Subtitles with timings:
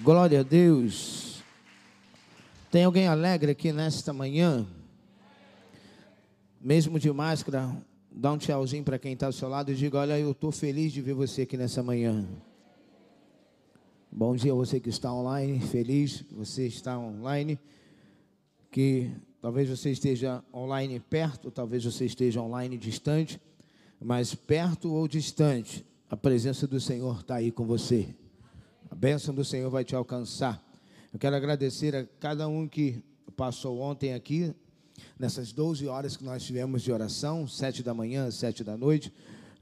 [0.00, 1.42] Glória a Deus.
[2.70, 4.66] Tem alguém alegre aqui nesta manhã?
[6.58, 7.76] Mesmo de máscara,
[8.10, 10.92] dá um tchauzinho para quem está ao seu lado e diga: Olha, eu estou feliz
[10.92, 12.26] de ver você aqui nessa manhã.
[14.10, 17.58] Bom dia a você que está online, feliz que você está online,
[18.70, 19.10] que
[19.42, 23.38] talvez você esteja online perto, talvez você esteja online distante,
[24.00, 28.14] mas perto ou distante, a presença do Senhor está aí com você.
[28.92, 30.62] A bênção do Senhor vai te alcançar.
[31.14, 33.02] Eu quero agradecer a cada um que
[33.34, 34.54] passou ontem aqui,
[35.18, 39.10] nessas 12 horas que nós tivemos de oração, sete da manhã, sete da noite.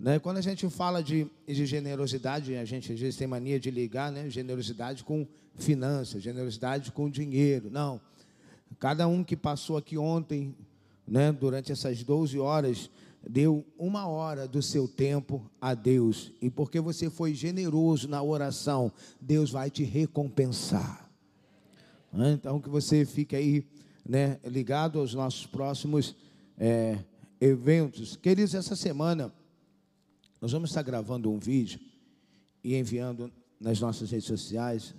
[0.01, 0.19] Né?
[0.19, 4.11] Quando a gente fala de, de generosidade, a gente às vezes tem mania de ligar
[4.11, 4.29] né?
[4.29, 7.71] generosidade com finanças, generosidade com dinheiro.
[7.71, 8.01] Não.
[8.81, 10.57] Cada um que passou aqui ontem,
[11.07, 12.91] né, durante essas 12 horas,
[13.29, 18.93] deu uma hora do seu tempo a Deus, e porque você foi generoso na oração,
[19.21, 21.09] Deus vai te recompensar.
[22.13, 23.65] Então, que você fique aí
[24.09, 26.17] né, ligado aos nossos próximos
[26.59, 26.99] é,
[27.41, 28.17] eventos.
[28.17, 29.33] Queridos, essa semana
[30.41, 31.79] nós vamos estar gravando um vídeo
[32.65, 33.31] e enviando
[33.61, 34.95] nas nossas redes sociais.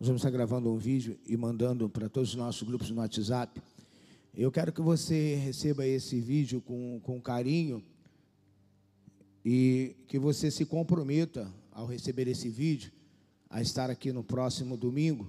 [0.00, 3.60] Nós vamos estar gravando um vídeo e mandando para todos os nossos grupos no WhatsApp
[4.44, 7.82] eu quero que você receba esse vídeo com, com carinho
[9.44, 12.92] e que você se comprometa ao receber esse vídeo
[13.50, 15.28] a estar aqui no próximo domingo,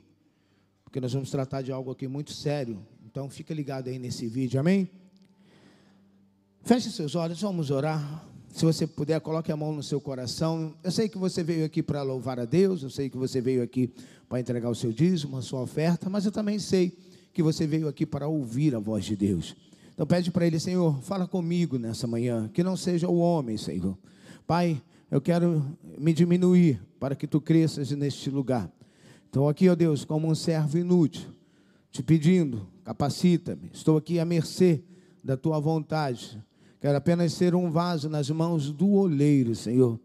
[0.83, 2.85] porque nós vamos tratar de algo aqui muito sério.
[3.03, 4.87] Então fica ligado aí nesse vídeo, amém?
[6.61, 8.27] Feche seus olhos, vamos orar.
[8.53, 10.75] Se você puder, coloque a mão no seu coração.
[10.83, 13.63] Eu sei que você veio aqui para louvar a Deus, eu sei que você veio
[13.63, 13.91] aqui
[14.27, 16.95] para entregar o seu dízimo, a sua oferta, mas eu também sei
[17.39, 19.55] que você veio aqui para ouvir a voz de Deus.
[19.93, 23.97] Então pede para Ele, Senhor, fala comigo nessa manhã, que não seja o homem, Senhor.
[24.45, 25.65] Pai, eu quero
[25.97, 28.69] me diminuir para que Tu cresças neste lugar.
[29.29, 31.29] Então aqui, ó Deus, como um servo inútil,
[31.89, 33.71] te pedindo, capacita-me.
[33.71, 34.83] Estou aqui à mercê
[35.23, 36.43] da Tua vontade.
[36.81, 39.97] Quero apenas ser um vaso nas mãos do oleiro, Senhor.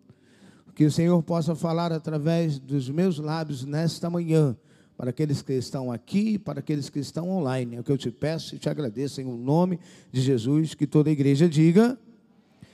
[0.73, 4.57] Que o Senhor possa falar através dos meus lábios nesta manhã
[4.97, 7.77] para aqueles que estão aqui, para aqueles que estão online.
[7.77, 9.79] É o que eu te peço e te agradeço em nome
[10.13, 11.99] de Jesus, que toda a igreja diga.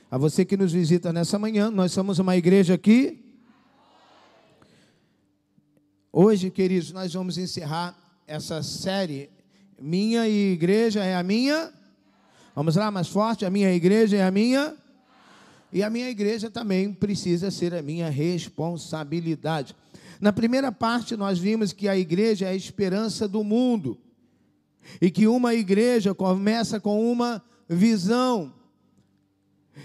[0.09, 3.23] A você que nos visita nessa manhã, nós somos uma igreja aqui.
[6.11, 9.29] Hoje, queridos, nós vamos encerrar essa série.
[9.79, 11.71] Minha igreja é a minha.
[12.53, 13.45] Vamos lá, mais forte.
[13.45, 14.75] A minha igreja é a minha.
[15.71, 19.73] E a minha igreja também precisa ser a minha responsabilidade.
[20.21, 23.97] Na primeira parte, nós vimos que a igreja é a esperança do mundo.
[25.01, 28.53] E que uma igreja começa com uma visão.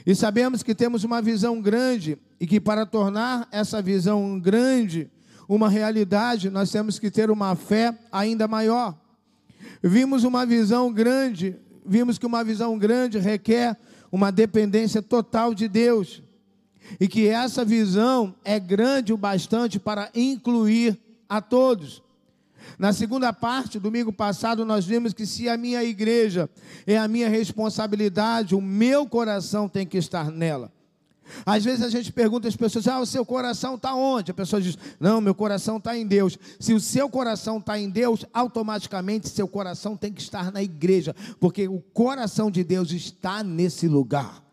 [0.04, 2.18] E sabemos que temos uma visão grande.
[2.38, 5.10] E que para tornar essa visão grande
[5.48, 8.94] uma realidade, nós temos que ter uma fé ainda maior.
[9.82, 13.78] Vimos uma visão grande, vimos que uma visão grande requer
[14.12, 16.22] uma dependência total de Deus
[17.00, 20.98] e que essa visão é grande o bastante para incluir
[21.28, 22.02] a todos.
[22.78, 26.50] Na segunda parte, domingo passado, nós vimos que se a minha igreja
[26.86, 30.72] é a minha responsabilidade, o meu coração tem que estar nela.
[31.44, 34.30] Às vezes a gente pergunta às pessoas: ah, o seu coração está onde?
[34.30, 36.38] A pessoa diz: não, meu coração está em Deus.
[36.60, 41.14] Se o seu coração está em Deus, automaticamente seu coração tem que estar na igreja,
[41.40, 44.45] porque o coração de Deus está nesse lugar.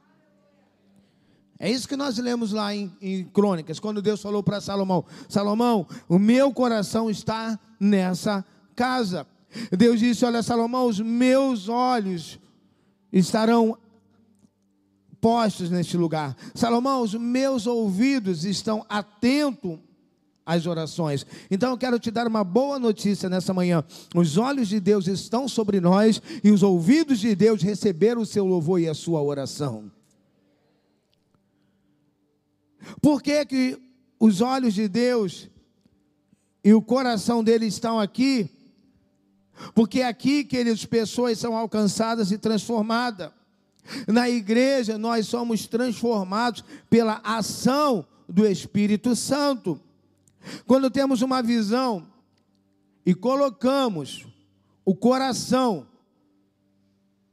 [1.60, 5.88] É isso que nós lemos lá em, em Crônicas, quando Deus falou para Salomão: Salomão,
[6.10, 9.26] o meu coração está nessa casa.
[9.72, 12.40] Deus disse: Olha, Salomão, os meus olhos
[13.12, 13.78] estarão
[15.22, 16.36] postos neste lugar.
[16.54, 19.80] Salomão, os meus ouvidos estão atentos
[20.46, 21.26] às orações.
[21.50, 23.84] Então eu quero te dar uma boa notícia nessa manhã.
[24.14, 28.46] Os olhos de Deus estão sobre nós e os ouvidos de Deus receberam o seu
[28.46, 29.90] louvor e a sua oração.
[33.02, 33.82] Por que, que
[34.20, 35.50] os olhos de Deus
[36.64, 38.50] e o coração dele estão aqui?
[39.74, 43.32] Porque é aqui que as pessoas são alcançadas e transformadas.
[44.08, 49.80] Na igreja, nós somos transformados pela ação do Espírito Santo.
[50.66, 52.08] Quando temos uma visão
[53.06, 54.26] e colocamos
[54.86, 55.88] o coração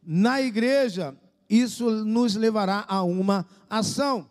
[0.02, 1.14] na igreja,
[1.48, 4.29] isso nos levará a uma ação.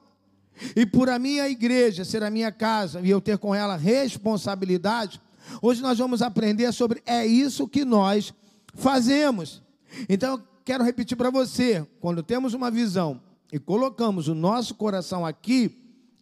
[0.76, 5.22] E por a minha igreja ser a minha casa e eu ter com ela responsabilidade,
[5.62, 8.34] hoje nós vamos aprender sobre é isso que nós
[8.74, 9.62] fazemos.
[10.08, 13.22] Então eu quero repetir para você: quando temos uma visão
[13.52, 15.76] e colocamos o nosso coração aqui,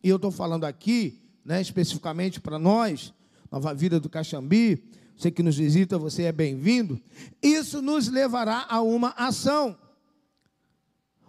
[0.03, 3.13] e eu estou falando aqui, né, especificamente para nós,
[3.51, 4.83] Nova Vida do Caxambi,
[5.17, 7.01] você que nos visita, você é bem-vindo.
[7.41, 9.75] Isso nos levará a uma ação.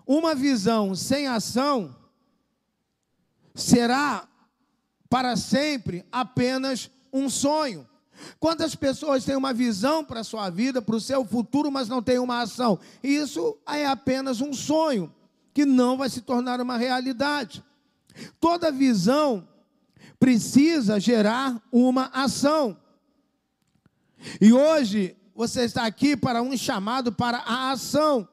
[0.06, 1.94] Uma visão sem ação
[3.58, 4.26] será
[5.10, 7.86] para sempre apenas um sonho.
[8.38, 12.02] Quantas pessoas têm uma visão para a sua vida, para o seu futuro, mas não
[12.02, 12.78] têm uma ação?
[13.02, 15.12] Isso é apenas um sonho,
[15.54, 17.64] que não vai se tornar uma realidade.
[18.40, 19.48] Toda visão
[20.18, 22.76] precisa gerar uma ação.
[24.40, 28.28] E hoje você está aqui para um chamado para a ação.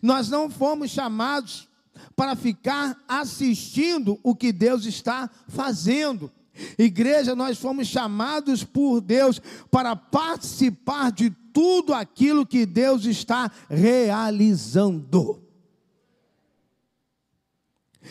[0.00, 1.68] Nós não fomos chamados
[2.14, 6.30] para ficar assistindo o que Deus está fazendo.
[6.78, 9.40] Igreja, nós fomos chamados por Deus
[9.70, 15.42] para participar de tudo aquilo que Deus está realizando.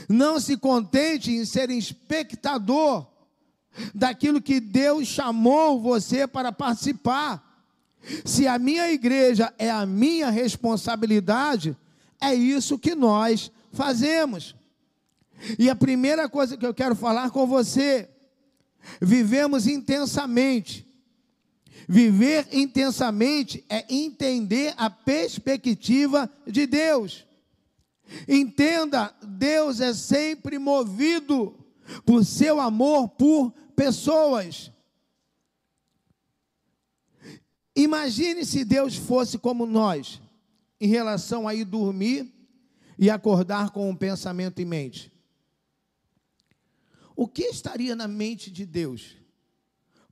[0.08, 3.08] Não se contente em ser espectador
[3.94, 7.48] daquilo que Deus chamou você para participar.
[8.26, 11.78] Se a minha igreja é a minha responsabilidade,
[12.20, 14.56] é isso que nós fazemos.
[15.58, 18.10] E a primeira coisa que eu quero falar com você,
[19.02, 20.88] vivemos intensamente.
[21.88, 27.26] Viver intensamente é entender a perspectiva de Deus.
[28.28, 31.58] Entenda, Deus é sempre movido
[32.06, 34.72] por seu amor por pessoas.
[37.76, 40.22] Imagine se Deus fosse como nós,
[40.80, 42.32] em relação a ir dormir
[43.02, 45.12] e acordar com um pensamento em mente.
[47.16, 49.18] O que estaria na mente de Deus?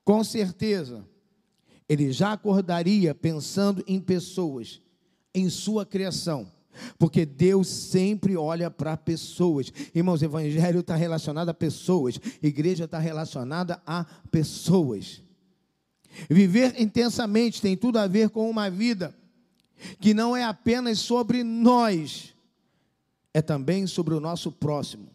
[0.03, 1.07] Com certeza,
[1.87, 4.81] ele já acordaria pensando em pessoas,
[5.33, 6.51] em sua criação
[6.97, 9.71] porque Deus sempre olha para pessoas.
[9.93, 15.21] Irmãos, evangelho está relacionado a pessoas, igreja está relacionada a pessoas.
[16.29, 19.13] Viver intensamente tem tudo a ver com uma vida
[19.99, 22.33] que não é apenas sobre nós,
[23.39, 25.09] é também sobre o nosso próximo,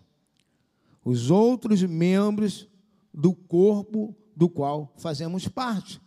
[1.05, 2.67] os outros membros
[3.13, 6.01] do corpo do qual fazemos parte.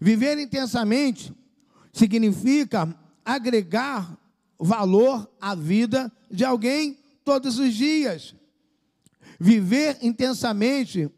[0.00, 1.32] Viver intensamente
[1.92, 2.94] significa
[3.24, 4.18] agregar
[4.58, 8.34] valor à vida de alguém todos os dias.
[9.38, 11.10] Viver intensamente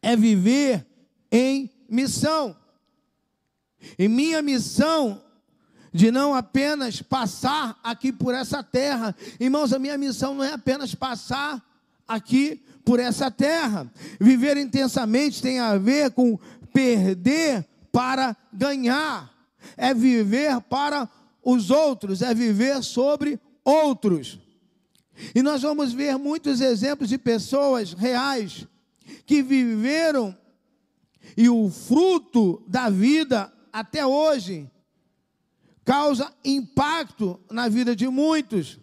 [0.00, 0.86] é viver
[1.30, 2.56] em missão.
[3.98, 5.22] E minha missão
[5.92, 9.14] de não apenas passar aqui por essa terra.
[9.38, 11.62] Irmãos, a minha missão não é apenas passar
[12.06, 13.90] aqui por essa terra.
[14.18, 16.38] Viver intensamente tem a ver com
[16.72, 19.30] perder para ganhar.
[19.76, 21.08] É viver para
[21.44, 24.38] os outros, é viver sobre outros.
[25.34, 28.66] E nós vamos ver muitos exemplos de pessoas reais
[29.26, 30.36] que viveram
[31.36, 34.68] e o fruto da vida até hoje
[35.84, 38.78] causa impacto na vida de muitos.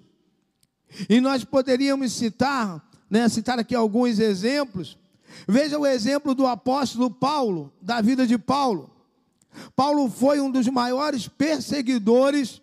[1.09, 4.97] E nós poderíamos citar, né, citar aqui alguns exemplos.
[5.47, 8.89] Veja o exemplo do apóstolo Paulo, da vida de Paulo.
[9.75, 12.61] Paulo foi um dos maiores perseguidores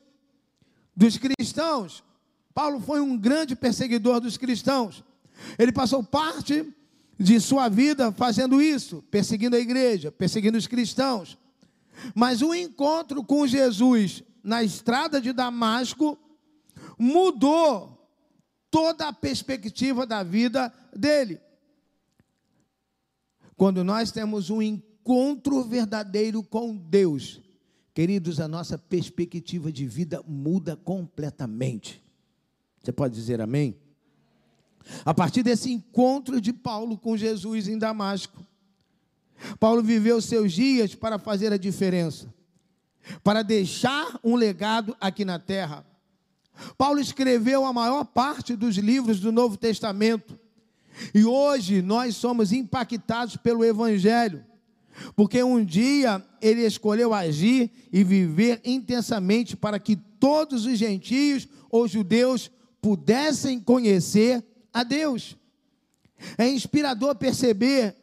[0.96, 2.02] dos cristãos.
[2.54, 5.04] Paulo foi um grande perseguidor dos cristãos.
[5.58, 6.72] Ele passou parte
[7.18, 11.36] de sua vida fazendo isso, perseguindo a igreja, perseguindo os cristãos.
[12.14, 16.18] Mas o encontro com Jesus na estrada de Damasco
[16.98, 17.94] mudou
[18.70, 21.40] toda a perspectiva da vida dele.
[23.56, 27.40] Quando nós temos um encontro, verdadeiro com Deus,
[27.94, 32.02] queridos, a nossa perspectiva de vida muda completamente.
[32.82, 33.78] Você pode dizer amém?
[35.04, 38.44] A partir desse encontro de Paulo com Jesus em Damasco,
[39.58, 42.32] Paulo viveu seus dias para fazer a diferença,
[43.22, 45.84] para deixar um legado aqui na terra.
[46.78, 50.38] Paulo escreveu a maior parte dos livros do Novo Testamento.
[51.12, 54.44] E hoje nós somos impactados pelo Evangelho.
[55.16, 61.88] Porque um dia ele escolheu agir e viver intensamente para que todos os gentios ou
[61.88, 62.50] judeus
[62.80, 65.36] pudessem conhecer a Deus.
[66.38, 67.96] É inspirador perceber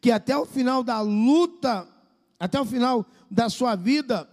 [0.00, 1.86] que até o final da luta,
[2.38, 4.28] até o final da sua vida,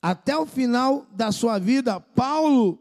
[0.00, 2.78] até o final da sua vida, Paulo,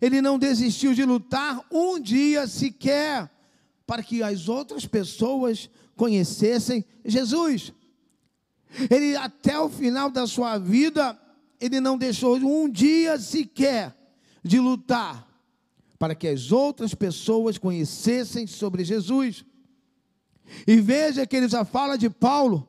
[0.00, 3.30] ele não desistiu de lutar um dia sequer
[3.86, 7.72] para que as outras pessoas conhecessem Jesus.
[8.90, 11.18] Ele, até o final da sua vida,
[11.60, 13.96] ele não deixou um dia sequer
[14.42, 15.28] de lutar
[15.98, 19.44] para que as outras pessoas conhecessem sobre Jesus.
[20.66, 22.68] E veja que ele já fala de Paulo,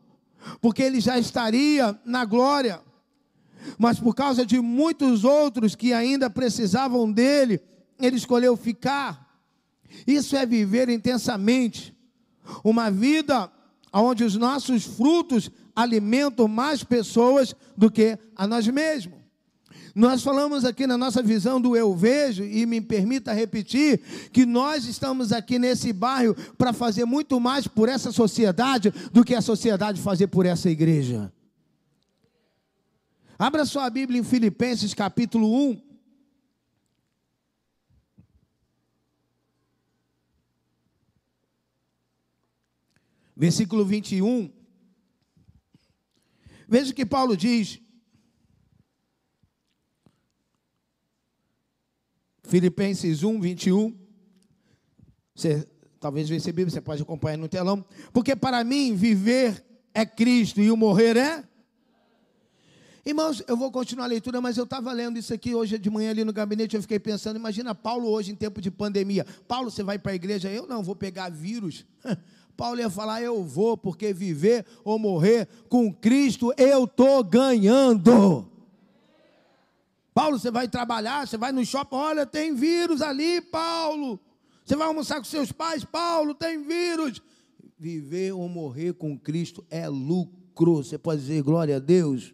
[0.60, 2.82] porque ele já estaria na glória.
[3.78, 7.62] Mas por causa de muitos outros que ainda precisavam dele,
[8.00, 9.30] ele escolheu ficar.
[10.08, 11.96] Isso é viver intensamente.
[12.64, 13.52] Uma vida
[13.94, 19.21] onde os nossos frutos alimentam mais pessoas do que a nós mesmos.
[19.94, 24.00] Nós falamos aqui na nossa visão do eu vejo, e me permita repetir,
[24.32, 29.36] que nós estamos aqui nesse bairro para fazer muito mais por essa sociedade do que
[29.36, 31.32] a sociedade fazer por essa igreja.
[33.38, 35.82] Abra sua Bíblia em Filipenses capítulo 1.
[43.36, 44.52] Versículo 21.
[46.68, 47.81] Veja o que Paulo diz.
[52.51, 53.96] Filipenses 1, 21.
[55.34, 55.65] Você
[56.01, 57.86] talvez veja a Bíblia, você pode acompanhar no telão.
[58.12, 61.46] Porque para mim viver é Cristo e o morrer é.
[63.05, 66.10] Irmãos, eu vou continuar a leitura, mas eu estava lendo isso aqui hoje de manhã
[66.10, 69.25] ali no gabinete, eu fiquei pensando, imagina Paulo hoje em tempo de pandemia.
[69.48, 70.50] Paulo, você vai para a igreja?
[70.50, 71.86] Eu não, vou pegar vírus.
[72.58, 78.50] Paulo ia falar, eu vou, porque viver ou morrer com Cristo eu estou ganhando.
[80.13, 84.20] Paulo, você vai trabalhar, você vai no shopping, olha, tem vírus ali, Paulo.
[84.65, 87.22] Você vai almoçar com seus pais, Paulo, tem vírus.
[87.80, 90.77] Viver ou morrer com Cristo é lucro.
[90.77, 92.34] Você pode dizer glória a Deus.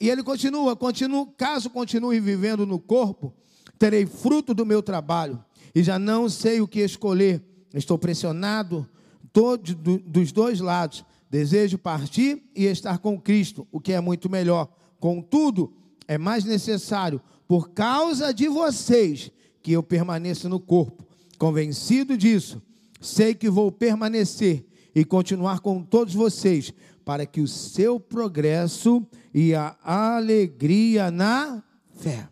[0.00, 3.32] E ele continua, continua, caso continue vivendo no corpo,
[3.78, 5.42] terei fruto do meu trabalho
[5.74, 7.42] e já não sei o que escolher.
[7.72, 8.88] Estou pressionado
[9.32, 11.04] do, dos dois lados.
[11.30, 14.68] Desejo partir e estar com Cristo, o que é muito melhor.
[15.00, 15.72] Contudo,
[16.06, 19.30] é mais necessário, por causa de vocês,
[19.62, 21.06] que eu permaneça no corpo.
[21.38, 22.62] Convencido disso,
[23.00, 26.72] sei que vou permanecer e continuar com todos vocês,
[27.04, 31.62] para que o seu progresso e a alegria na
[31.96, 32.28] fé.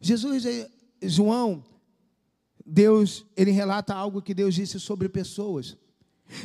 [0.00, 0.44] Jesus,
[1.00, 1.64] João,
[2.66, 5.76] Deus, ele relata algo que Deus disse sobre pessoas.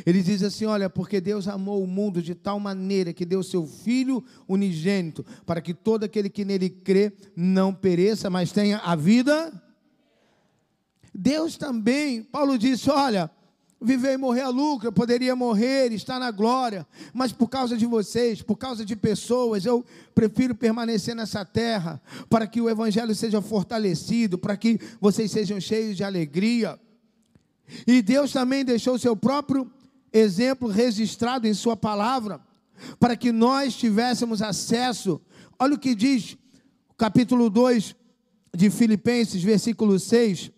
[0.04, 3.66] Ele diz assim: Olha, porque Deus amou o mundo de tal maneira que deu seu
[3.66, 9.52] Filho unigênito, para que todo aquele que nele crê não pereça, mas tenha a vida.
[11.14, 13.30] Deus também, Paulo disse: Olha,
[13.80, 17.86] viver e morrer a lucro, eu poderia morrer, estar na glória, mas por causa de
[17.86, 23.40] vocês, por causa de pessoas, eu prefiro permanecer nessa terra, para que o Evangelho seja
[23.40, 26.78] fortalecido, para que vocês sejam cheios de alegria.
[27.86, 29.70] E Deus também deixou seu próprio
[30.12, 32.40] exemplo registrado em Sua palavra,
[32.98, 35.20] para que nós tivéssemos acesso.
[35.58, 36.36] Olha o que diz
[36.88, 37.94] o capítulo 2
[38.54, 40.50] de Filipenses, versículo 6.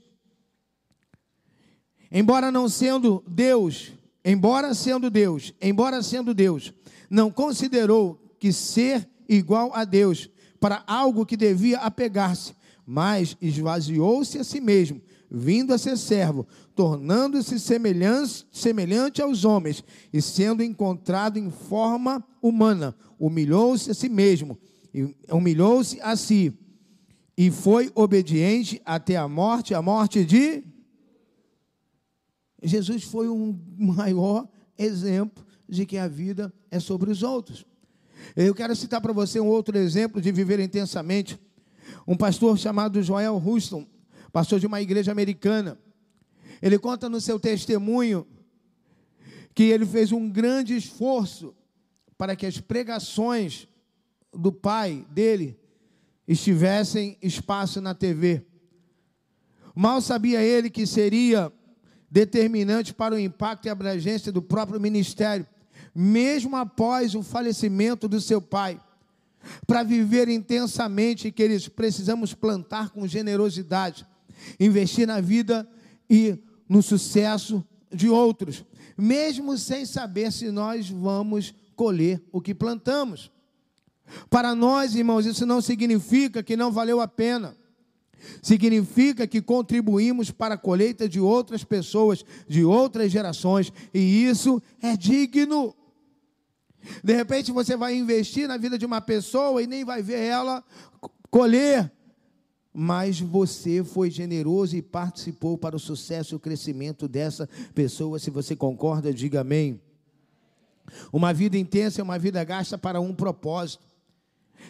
[2.11, 3.93] Embora não sendo Deus,
[4.25, 6.73] embora sendo Deus, embora sendo Deus,
[7.09, 10.29] não considerou que ser igual a Deus
[10.59, 12.55] para algo que devia apegar-se,
[12.85, 15.01] mas esvaziou-se a si mesmo,
[15.31, 23.91] vindo a ser servo, tornando-se semelhante, aos homens e sendo encontrado em forma humana, humilhou-se
[23.91, 24.59] a si mesmo,
[25.31, 26.53] humilhou-se a si
[27.37, 30.65] e foi obediente até a morte, a morte de
[32.63, 37.65] Jesus foi um maior exemplo de que a vida é sobre os outros.
[38.37, 41.41] Eu quero citar para você um outro exemplo de viver intensamente.
[42.07, 43.87] Um pastor chamado Joel Houston,
[44.33, 45.79] pastor de uma igreja americana.
[46.63, 48.27] Ele conta no seu testemunho
[49.55, 51.55] que ele fez um grande esforço
[52.17, 53.67] para que as pregações
[54.33, 55.59] do pai dele
[56.27, 58.45] estivessem espaço na TV.
[59.75, 61.53] Mal sabia ele que seria
[62.11, 65.47] determinante para o impacto e abrangência do próprio ministério,
[65.95, 68.81] mesmo após o falecimento do seu pai.
[69.67, 74.07] Para viver intensamente, que eles precisamos plantar com generosidade,
[74.59, 75.69] investir na vida
[76.09, 78.65] e no sucesso de outros,
[78.97, 83.31] mesmo sem saber se nós vamos colher o que plantamos.
[84.29, 87.57] Para nós, irmãos, isso não significa que não valeu a pena.
[88.43, 94.97] Significa que contribuímos para a colheita de outras pessoas, de outras gerações, e isso é
[94.97, 95.75] digno.
[97.03, 100.65] De repente você vai investir na vida de uma pessoa e nem vai ver ela
[101.31, 101.91] colher,
[102.73, 108.19] mas você foi generoso e participou para o sucesso e o crescimento dessa pessoa.
[108.19, 109.81] Se você concorda, diga amém.
[111.13, 113.85] Uma vida intensa é uma vida gasta para um propósito.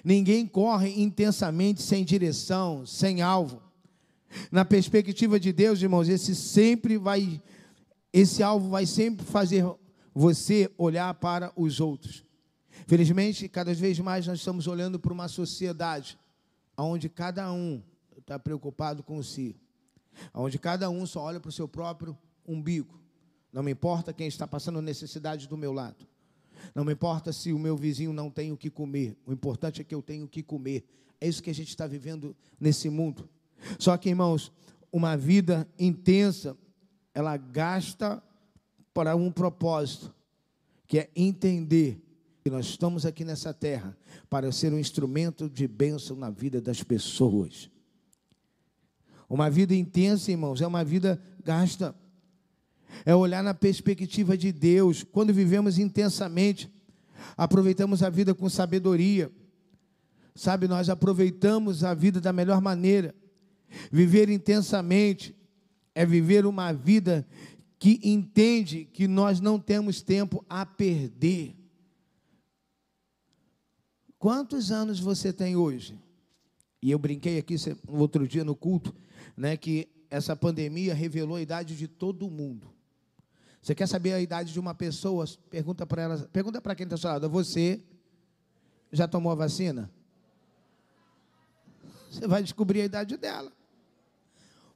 [0.02, 3.62] Ninguém corre intensamente sem direção, sem alvo.
[4.50, 7.42] Na perspectiva de Deus, irmãos, esse sempre vai
[8.12, 9.64] esse alvo vai sempre fazer
[10.12, 12.25] você olhar para os outros.
[12.87, 16.19] Felizmente, cada vez mais nós estamos olhando para uma sociedade
[16.76, 17.80] onde cada um
[18.30, 19.56] está preocupado com si,
[20.32, 23.00] onde cada um só olha para o seu próprio umbigo.
[23.52, 26.06] Não me importa quem está passando necessidade do meu lado.
[26.72, 29.18] Não me importa se o meu vizinho não tem o que comer.
[29.26, 30.84] O importante é que eu tenho o que comer.
[31.20, 33.28] É isso que a gente está vivendo nesse mundo.
[33.80, 34.52] Só que, irmãos,
[34.92, 36.56] uma vida intensa,
[37.12, 38.22] ela gasta
[38.94, 40.14] para um propósito,
[40.87, 42.00] que é entender
[42.44, 43.96] que nós estamos aqui nessa terra
[44.28, 47.68] para ser um instrumento de bênção na vida das pessoas.
[49.30, 51.94] Uma vida intensa, irmãos, é uma vida gasta.
[53.06, 55.04] É olhar na perspectiva de Deus.
[55.04, 56.68] Quando vivemos intensamente,
[57.37, 59.30] aproveitamos a vida com sabedoria.
[60.34, 63.14] Sabe, nós aproveitamos a vida da melhor maneira.
[63.92, 65.32] Viver intensamente
[65.94, 67.25] é viver uma vida
[67.78, 71.54] que entende que nós não temos tempo a perder.
[74.18, 75.96] Quantos anos você tem hoje?
[76.82, 77.54] E eu brinquei aqui
[77.87, 78.94] outro dia no culto,
[79.40, 82.70] né, que essa pandemia revelou a idade de todo mundo.
[83.62, 85.25] Você quer saber a idade de uma pessoa?
[85.49, 87.82] Pergunta para ela, pergunta para quem está falando, você
[88.92, 89.90] já tomou a vacina?
[92.11, 93.50] Você vai descobrir a idade dela.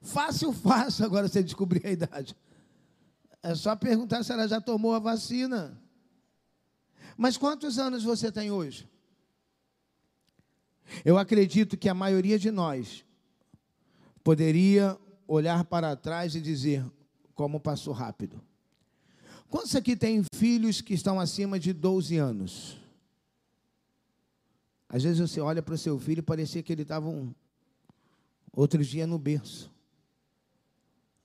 [0.00, 2.35] Fácil, fácil agora você descobrir a idade.
[3.42, 5.78] É só perguntar se ela já tomou a vacina.
[7.18, 8.88] Mas quantos anos você tem hoje?
[11.04, 13.04] Eu acredito que a maioria de nós
[14.25, 16.85] poderia olhar para trás e dizer
[17.35, 18.40] como passou rápido.
[19.50, 22.78] Quantos aqui têm filhos que estão acima de 12 anos?
[24.88, 27.33] Às vezes você olha para o seu filho e parecia que ele estava um
[28.52, 29.71] outro dia no berço.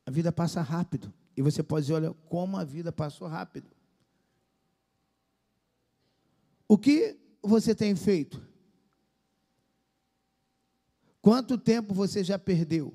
[0.05, 1.13] A vida passa rápido.
[1.37, 3.67] E você pode dizer, olha, como a vida passou rápido.
[6.67, 8.48] O que você tem feito?
[11.21, 12.93] Quanto tempo você já perdeu?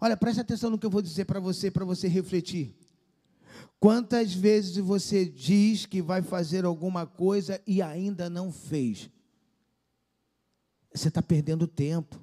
[0.00, 2.74] Olha, preste atenção no que eu vou dizer para você, para você refletir.
[3.78, 9.10] Quantas vezes você diz que vai fazer alguma coisa e ainda não fez?
[10.92, 12.20] Você está perdendo tempo.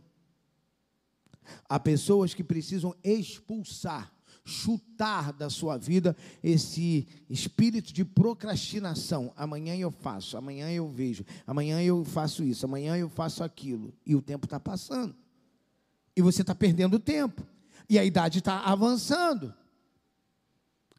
[1.67, 4.13] Há pessoas que precisam expulsar
[4.47, 9.33] chutar da sua vida esse espírito de procrastinação.
[9.35, 13.93] Amanhã eu faço, amanhã eu vejo, amanhã eu faço isso, amanhã eu faço aquilo.
[14.05, 15.13] E o tempo está passando.
[16.15, 17.45] E você está perdendo tempo.
[17.89, 19.53] E a idade está avançando.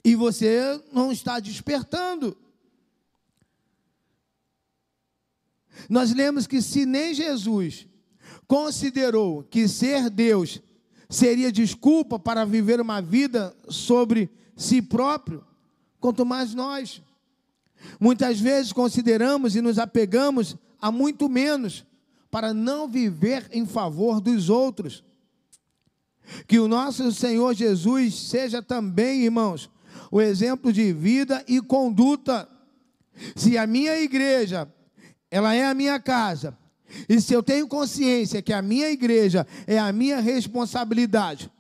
[0.05, 2.37] E você não está despertando.
[5.89, 7.87] Nós lemos que se nem Jesus
[8.47, 10.61] considerou que ser Deus
[11.09, 15.45] seria desculpa para viver uma vida sobre si próprio,
[16.01, 17.03] quanto mais nós.
[17.99, 21.87] Muitas vezes consideramos e nos apegamos a muito menos
[22.31, 25.05] para não viver em favor dos outros.
[26.47, 29.71] Que o nosso Senhor Jesus seja também, irmãos,
[30.11, 32.49] o exemplo de vida e conduta.
[33.35, 34.71] Se a minha igreja,
[35.31, 36.57] ela é a minha casa,
[37.09, 41.51] e se eu tenho consciência que a minha igreja é a minha responsabilidade,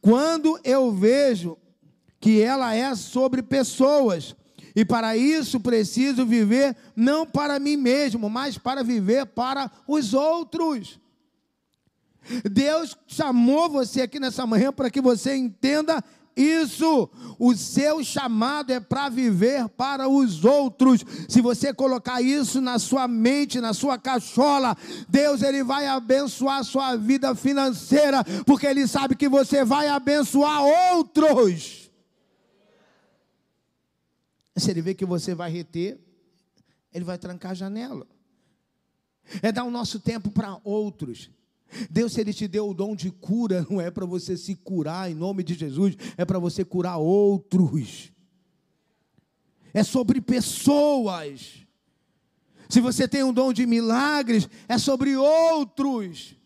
[0.00, 1.56] quando eu vejo
[2.20, 4.34] que ela é sobre pessoas,
[4.74, 10.98] e para isso preciso viver não para mim mesmo, mas para viver para os outros.
[12.50, 16.02] Deus chamou você aqui nessa manhã para que você entenda
[16.36, 17.08] isso.
[17.38, 21.04] O seu chamado é para viver para os outros.
[21.28, 24.76] Se você colocar isso na sua mente, na sua cachola,
[25.08, 30.62] Deus ele vai abençoar a sua vida financeira, porque ele sabe que você vai abençoar
[30.94, 31.90] outros.
[34.56, 35.98] Se ele vê que você vai reter,
[36.92, 38.06] ele vai trancar a janela.
[39.42, 41.30] É dar o nosso tempo para outros.
[41.90, 45.10] Deus, se Ele te deu o dom de cura, não é para você se curar
[45.10, 48.12] em nome de Jesus, é para você curar outros.
[49.72, 51.64] É sobre pessoas.
[52.68, 56.36] Se você tem um dom de milagres, é sobre outros.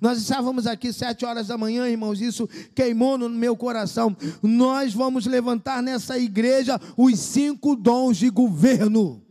[0.00, 4.14] Nós estávamos aqui sete horas da manhã, irmãos, isso queimou no meu coração.
[4.42, 9.22] Nós vamos levantar nessa igreja os cinco dons de governo.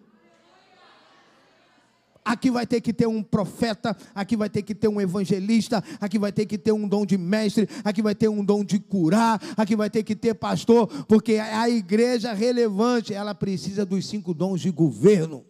[2.29, 6.19] Aqui vai ter que ter um profeta, aqui vai ter que ter um evangelista, aqui
[6.19, 9.41] vai ter que ter um dom de mestre, aqui vai ter um dom de curar,
[9.57, 14.61] aqui vai ter que ter pastor, porque a igreja relevante, ela precisa dos cinco dons
[14.61, 15.43] de governo.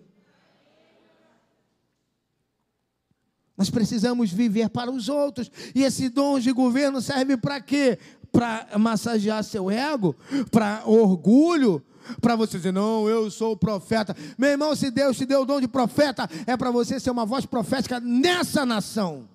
[3.57, 5.51] Nós precisamos viver para os outros.
[5.75, 7.99] E esse dom de governo serve para quê?
[8.31, 10.15] para massagear seu ego,
[10.51, 11.83] para orgulho,
[12.21, 14.15] para você dizer, não, eu sou profeta.
[14.37, 17.25] Meu irmão, se Deus te deu o dom de profeta, é para você ser uma
[17.25, 19.27] voz profética nessa nação.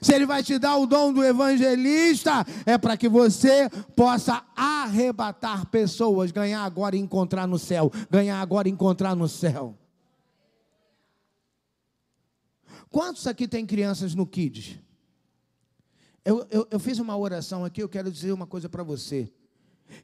[0.00, 5.66] Se Ele vai te dar o dom do evangelista, é para que você possa arrebatar
[5.66, 7.92] pessoas, ganhar agora e encontrar no céu.
[8.10, 9.76] Ganhar agora e encontrar no céu.
[12.90, 14.78] Quantos aqui tem crianças no Kids?
[16.24, 19.30] Eu, eu, eu fiz uma oração aqui, eu quero dizer uma coisa para você.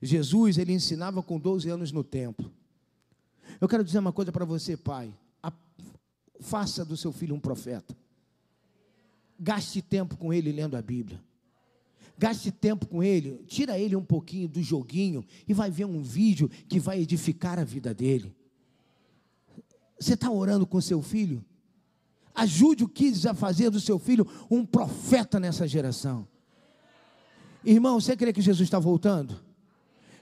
[0.01, 2.53] Jesus, ele ensinava com 12 anos no templo.
[3.61, 5.13] Eu quero dizer uma coisa para você, pai.
[5.43, 5.53] A,
[6.41, 7.97] faça do seu filho um profeta.
[9.39, 11.23] Gaste tempo com ele lendo a Bíblia.
[12.19, 16.51] Gaste tempo com ele, tira ele um pouquinho do joguinho e vai ver um vídeo
[16.69, 18.37] que vai edificar a vida dele.
[19.99, 21.43] Você está orando com seu filho?
[22.35, 26.29] Ajude o Kids a fazer do seu filho um profeta nessa geração.
[27.65, 29.41] Irmão, você crê que Jesus está voltando?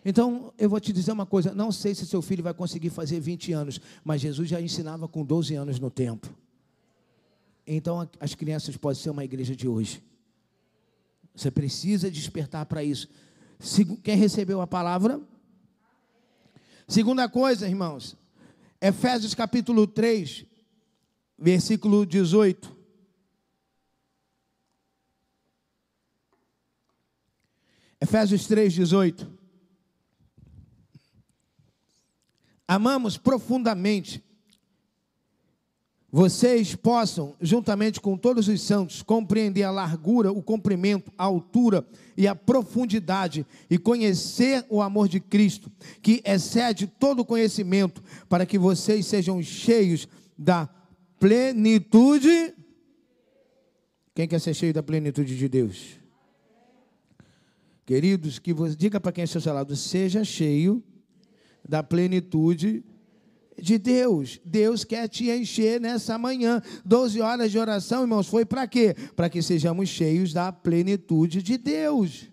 [0.05, 3.21] Então, eu vou te dizer uma coisa: não sei se seu filho vai conseguir fazer
[3.21, 6.29] 20 anos, mas Jesus já ensinava com 12 anos no tempo.
[7.67, 10.03] Então, as crianças podem ser uma igreja de hoje.
[11.35, 13.09] Você precisa despertar para isso.
[14.03, 15.21] Quem recebeu a palavra?
[16.87, 18.17] Segunda coisa, irmãos,
[18.81, 20.47] Efésios capítulo 3,
[21.37, 22.77] versículo 18.
[28.01, 29.38] Efésios 3, 18.
[32.69, 34.23] Amamos profundamente
[36.11, 42.27] vocês possam, juntamente com todos os santos, compreender a largura, o comprimento, a altura e
[42.27, 49.07] a profundidade, e conhecer o amor de Cristo, que excede todo conhecimento, para que vocês
[49.07, 50.67] sejam cheios da
[51.21, 52.55] plenitude.
[54.15, 55.99] Quem quer ser cheio da plenitude de Deus?
[57.85, 60.83] Queridos, que você diga para quem é seu lado, seja cheio
[61.69, 62.83] da plenitude
[63.61, 64.41] de Deus.
[64.45, 66.63] Deus quer te encher nessa manhã.
[66.85, 68.95] Doze horas de oração, irmãos, foi para quê?
[69.15, 72.29] Para que sejamos cheios da plenitude de Deus.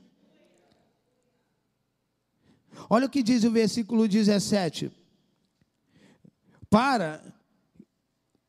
[2.89, 4.91] Olha o que diz o versículo 17.
[6.69, 7.21] Para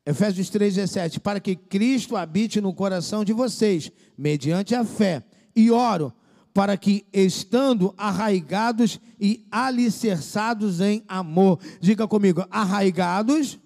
[0.05, 5.23] Efésios 3,17: Para que Cristo habite no coração de vocês, mediante a fé.
[5.55, 6.13] E oro
[6.57, 13.59] para que, estando arraigados e alicerçados em amor, diga comigo: arraigados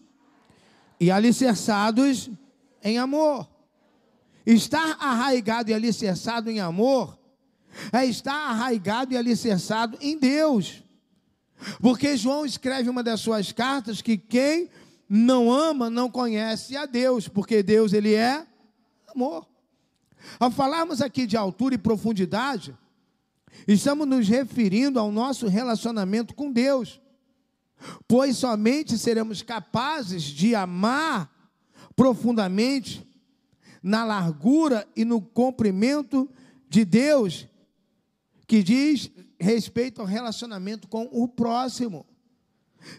[1.00, 2.30] e alicerçados
[2.84, 3.48] em amor.
[4.46, 7.18] Estar arraigado e alicerçado em amor
[7.94, 10.84] é estar arraigado e alicerçado em Deus.
[11.80, 14.70] Porque João escreve uma das suas cartas que quem
[15.08, 18.46] não ama, não conhece a Deus, porque Deus ele é
[19.16, 19.48] amor.
[20.40, 22.76] Ao falarmos aqui de altura e profundidade,
[23.68, 27.02] estamos nos referindo ao nosso relacionamento com Deus,
[28.08, 31.30] pois somente seremos capazes de amar
[31.96, 33.08] profundamente
[33.82, 36.30] na largura e no comprimento
[36.70, 37.48] de Deus,
[38.48, 42.06] que diz respeito ao relacionamento com o próximo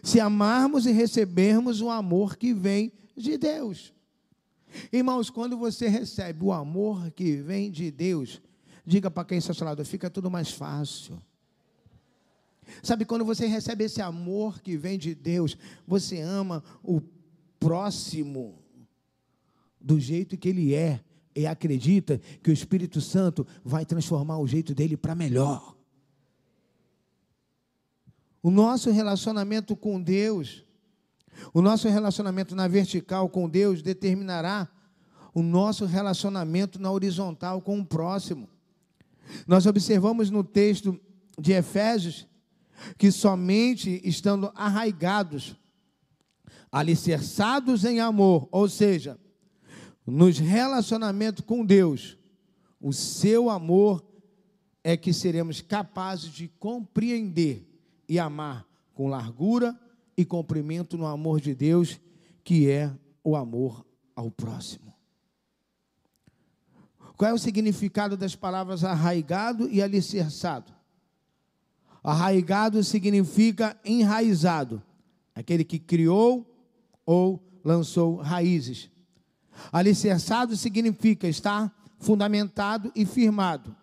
[0.01, 3.93] se amarmos e recebermos o amor que vem de Deus.
[4.91, 8.41] Irmãos, quando você recebe o amor que vem de Deus,
[8.85, 11.21] diga para quem está ao seu lado, fica tudo mais fácil.
[12.81, 17.01] Sabe, quando você recebe esse amor que vem de Deus, você ama o
[17.59, 18.59] próximo
[19.79, 21.01] do jeito que ele é
[21.35, 25.75] e acredita que o Espírito Santo vai transformar o jeito dele para melhor.
[28.41, 30.65] O nosso relacionamento com Deus,
[31.53, 34.67] o nosso relacionamento na vertical com Deus determinará
[35.33, 38.47] o nosso relacionamento na horizontal com o próximo.
[39.47, 40.99] Nós observamos no texto
[41.39, 42.27] de Efésios
[42.97, 45.55] que somente estando arraigados,
[46.71, 49.17] alicerçados em amor, ou seja,
[50.05, 52.17] nos relacionamentos com Deus,
[52.79, 54.03] o seu amor
[54.83, 57.65] é que seremos capazes de compreender
[58.07, 59.79] e amar com largura
[60.17, 61.99] e comprimento no amor de Deus,
[62.43, 62.91] que é
[63.23, 64.93] o amor ao próximo.
[67.15, 70.73] Qual é o significado das palavras arraigado e alicerçado?
[72.03, 74.83] Arraigado significa enraizado,
[75.33, 76.45] aquele que criou
[77.05, 78.89] ou lançou raízes.
[79.71, 83.73] Alicerçado significa estar fundamentado e firmado,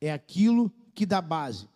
[0.00, 1.68] é aquilo que dá base.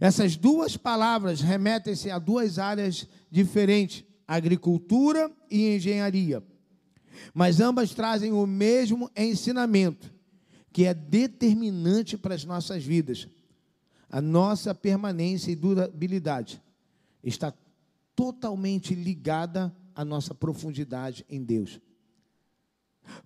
[0.00, 6.42] Essas duas palavras remetem-se a duas áreas diferentes, agricultura e engenharia.
[7.32, 10.12] Mas ambas trazem o mesmo ensinamento,
[10.72, 13.28] que é determinante para as nossas vidas.
[14.10, 16.62] A nossa permanência e durabilidade
[17.22, 17.52] está
[18.14, 21.80] totalmente ligada à nossa profundidade em Deus.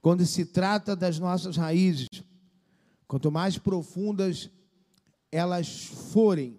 [0.00, 2.08] Quando se trata das nossas raízes,
[3.06, 4.50] quanto mais profundas
[5.30, 6.58] elas forem,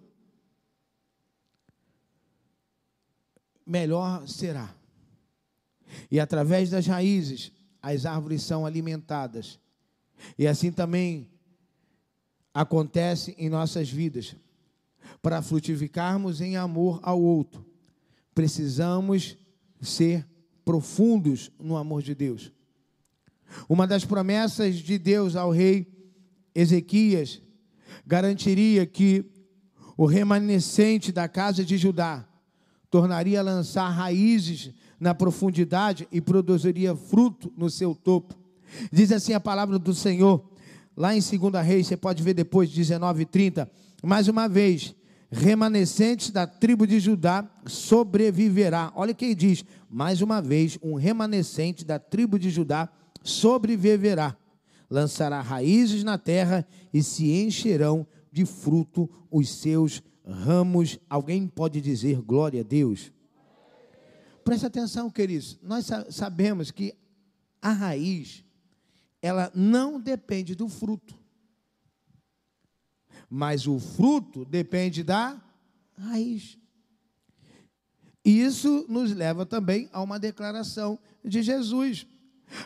[3.66, 4.74] melhor será.
[6.10, 7.52] E através das raízes,
[7.82, 9.58] as árvores são alimentadas.
[10.38, 11.30] E assim também
[12.52, 14.36] acontece em nossas vidas.
[15.22, 17.64] Para frutificarmos em amor ao outro,
[18.34, 19.36] precisamos
[19.80, 20.26] ser
[20.64, 22.52] profundos no amor de Deus.
[23.68, 25.86] Uma das promessas de Deus ao rei
[26.54, 27.40] Ezequias
[28.06, 29.24] garantiria que
[29.96, 32.26] o remanescente da casa de Judá
[32.90, 38.34] tornaria a lançar raízes na profundidade e produziria fruto no seu topo.
[38.92, 40.44] Diz assim a palavra do Senhor,
[40.96, 43.70] lá em 2 Reis, você pode ver depois, 19 e 30.
[44.02, 44.94] Mais uma vez,
[45.30, 48.92] remanescente da tribo de Judá sobreviverá.
[48.94, 52.88] Olha o que ele diz, mais uma vez, um remanescente da tribo de Judá
[53.22, 54.36] sobreviverá.
[54.90, 60.98] Lançará raízes na terra e se encherão de fruto os seus ramos.
[61.08, 63.12] Alguém pode dizer glória a Deus?
[64.44, 65.58] Preste atenção, queridos.
[65.62, 66.94] Nós sabemos que
[67.62, 68.44] a raiz,
[69.22, 71.16] ela não depende do fruto.
[73.28, 75.40] Mas o fruto depende da
[75.96, 76.58] raiz.
[78.24, 82.06] E isso nos leva também a uma declaração de Jesus.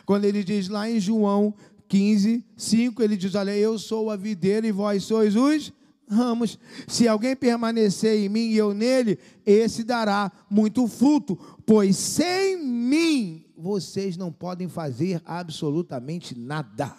[0.05, 1.53] Quando ele diz lá em João
[1.95, 5.71] 15, 5, ele diz: Olha, eu sou a videira e vós sois os
[6.05, 6.59] ramos.
[6.89, 13.45] Se alguém permanecer em mim e eu nele, esse dará muito fruto, pois sem mim
[13.55, 16.93] vocês não podem fazer absolutamente nada.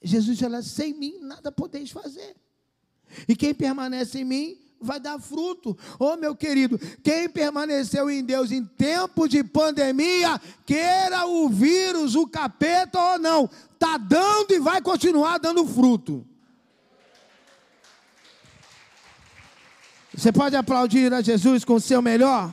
[0.00, 2.36] Jesus fala: sem mim nada podeis fazer.
[3.26, 5.76] E quem permanece em mim vai dar fruto.
[5.98, 12.26] Oh, meu querido, quem permaneceu em Deus em tempo de pandemia, queira o vírus, o
[12.26, 16.26] capeta ou não, está dando e vai continuar dando fruto.
[20.14, 22.52] Você pode aplaudir a Jesus com o seu melhor?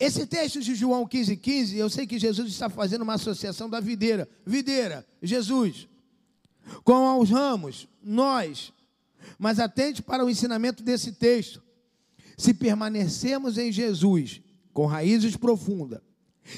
[0.00, 3.80] Esse texto de João 15, 15, eu sei que Jesus está fazendo uma associação da
[3.80, 4.26] videira.
[4.46, 5.86] Videira, Jesus.
[6.82, 8.72] Com os ramos, nós.
[9.38, 11.62] Mas atente para o ensinamento desse texto.
[12.38, 14.40] Se permanecermos em Jesus,
[14.72, 16.00] com raízes profundas,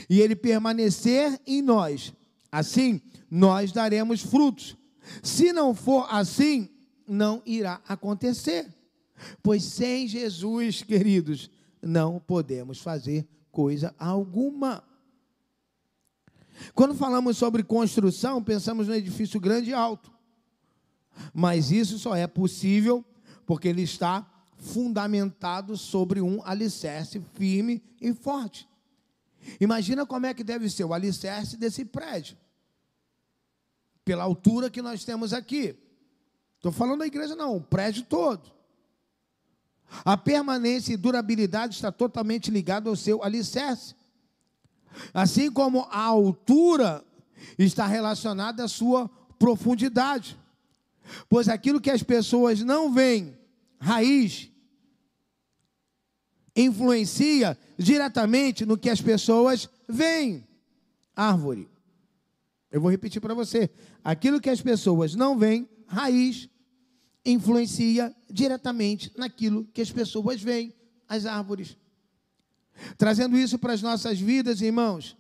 [0.09, 2.13] e Ele permanecer em nós,
[2.51, 4.77] assim nós daremos frutos.
[5.21, 6.69] Se não for assim,
[7.09, 8.73] não irá acontecer.
[9.43, 11.51] Pois sem Jesus, queridos,
[11.83, 14.85] não podemos fazer coisa alguma.
[16.75, 20.13] Quando falamos sobre construção, pensamos no edifício grande e alto.
[21.35, 23.05] Mas isso só é possível
[23.45, 28.69] porque ele está fundamentado sobre um alicerce firme e forte.
[29.61, 32.37] Imagina como é que deve ser o alicerce desse prédio.
[34.05, 35.77] Pela altura que nós temos aqui.
[36.57, 38.53] Estou falando da igreja, não, o prédio todo.
[40.05, 43.95] A permanência e durabilidade está totalmente ligada ao seu alicerce.
[45.13, 47.05] Assim como a altura
[47.59, 50.39] está relacionada à sua profundidade.
[51.29, 53.37] Pois aquilo que as pessoas não veem,
[53.79, 54.51] raiz,
[56.55, 60.47] influencia diretamente no que as pessoas veem,
[61.15, 61.69] árvore.
[62.71, 63.71] Eu vou repetir para você.
[64.03, 66.49] Aquilo que as pessoas não veem, raiz,
[67.25, 70.75] influencia diretamente naquilo que as pessoas veem,
[71.09, 71.77] as árvores.
[72.97, 75.17] Trazendo isso para as nossas vidas, irmãos,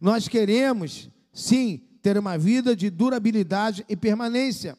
[0.00, 4.76] nós queremos, sim, ter uma vida de durabilidade e permanência.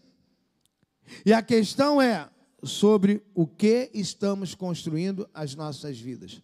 [1.25, 2.29] E a questão é
[2.63, 6.41] sobre o que estamos construindo as nossas vidas: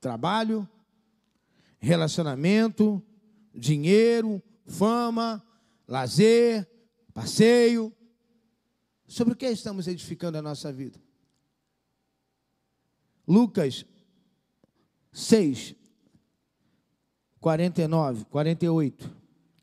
[0.00, 0.68] trabalho,
[1.78, 3.02] relacionamento,
[3.54, 5.42] dinheiro, fama,
[5.86, 6.68] lazer,
[7.14, 7.92] passeio.
[9.06, 11.00] Sobre o que estamos edificando a nossa vida?
[13.26, 13.86] Lucas
[15.12, 15.74] 6,
[17.40, 19.16] 49, 48.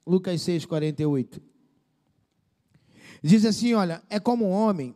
[0.08, 1.42] Lucas 6, 48.
[3.22, 4.96] Diz assim: olha, é como um homem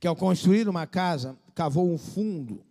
[0.00, 2.64] que ao construir uma casa, cavou um fundo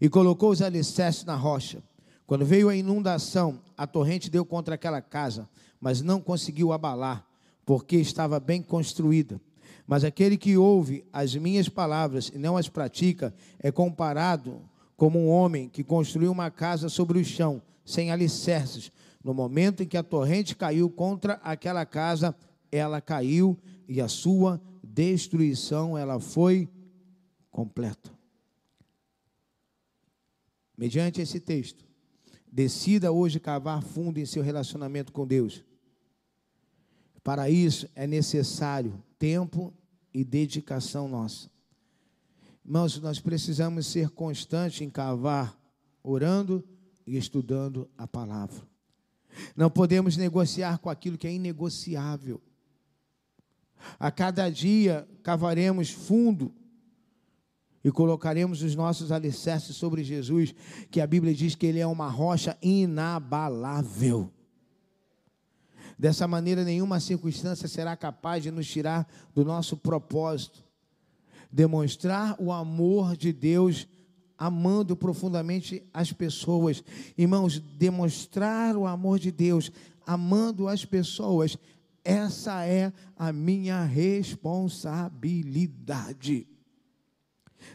[0.00, 1.82] e colocou os alicerces na rocha.
[2.26, 5.48] Quando veio a inundação, a torrente deu contra aquela casa,
[5.80, 7.26] mas não conseguiu abalar,
[7.66, 9.38] porque estava bem construída.
[9.86, 14.62] Mas aquele que ouve as minhas palavras e não as pratica é comparado
[14.96, 18.90] como um homem que construiu uma casa sobre o chão, sem alicerces.
[19.22, 22.34] No momento em que a torrente caiu contra aquela casa,
[22.70, 26.68] ela caiu e a sua destruição ela foi
[27.50, 28.10] completa.
[30.78, 31.84] Mediante esse texto,
[32.50, 35.64] decida hoje cavar fundo em seu relacionamento com Deus.
[37.26, 39.74] Para isso é necessário tempo
[40.14, 41.50] e dedicação nossa.
[42.64, 45.60] Irmãos, nós precisamos ser constantes em cavar,
[46.04, 46.64] orando
[47.04, 48.62] e estudando a palavra.
[49.56, 52.40] Não podemos negociar com aquilo que é inegociável.
[53.98, 56.54] A cada dia cavaremos fundo
[57.82, 60.54] e colocaremos os nossos alicerces sobre Jesus,
[60.92, 64.32] que a Bíblia diz que ele é uma rocha inabalável.
[65.98, 70.62] Dessa maneira, nenhuma circunstância será capaz de nos tirar do nosso propósito.
[71.50, 73.88] Demonstrar o amor de Deus,
[74.36, 76.84] amando profundamente as pessoas.
[77.16, 79.72] Irmãos, demonstrar o amor de Deus,
[80.06, 81.56] amando as pessoas,
[82.04, 86.46] essa é a minha responsabilidade.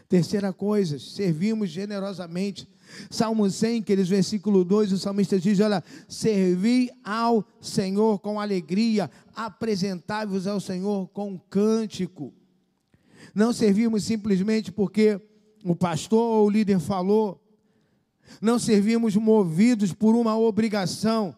[0.08, 2.68] Terceira coisa, servimos generosamente
[3.10, 10.46] Salmo 100, aqueles versículo 2, o salmista diz: Olha, servi ao Senhor com alegria, apresentai-vos
[10.46, 12.32] ao Senhor com cântico.
[13.34, 15.20] Não servimos simplesmente porque
[15.64, 17.40] o pastor ou o líder falou,
[18.40, 21.36] não servimos movidos por uma obrigação,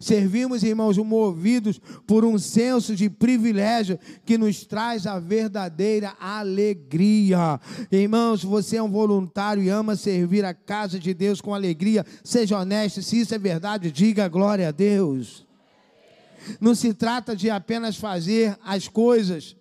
[0.00, 7.60] Servimos, irmãos, movidos por um senso de privilégio que nos traz a verdadeira alegria.
[7.90, 12.04] Irmãos, você é um voluntário e ama servir a casa de Deus com alegria.
[12.22, 15.46] Seja honesto, se isso é verdade, diga glória a Deus.
[16.60, 19.56] Não se trata de apenas fazer as coisas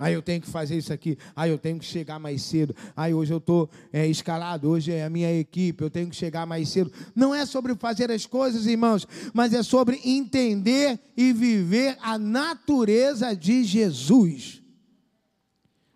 [0.00, 1.18] Aí eu tenho que fazer isso aqui.
[1.36, 2.74] Aí eu tenho que chegar mais cedo.
[2.96, 4.66] Aí hoje eu estou é, escalado.
[4.66, 5.84] Hoje é a minha equipe.
[5.84, 6.90] Eu tenho que chegar mais cedo.
[7.14, 13.36] Não é sobre fazer as coisas, irmãos, mas é sobre entender e viver a natureza
[13.36, 14.62] de Jesus.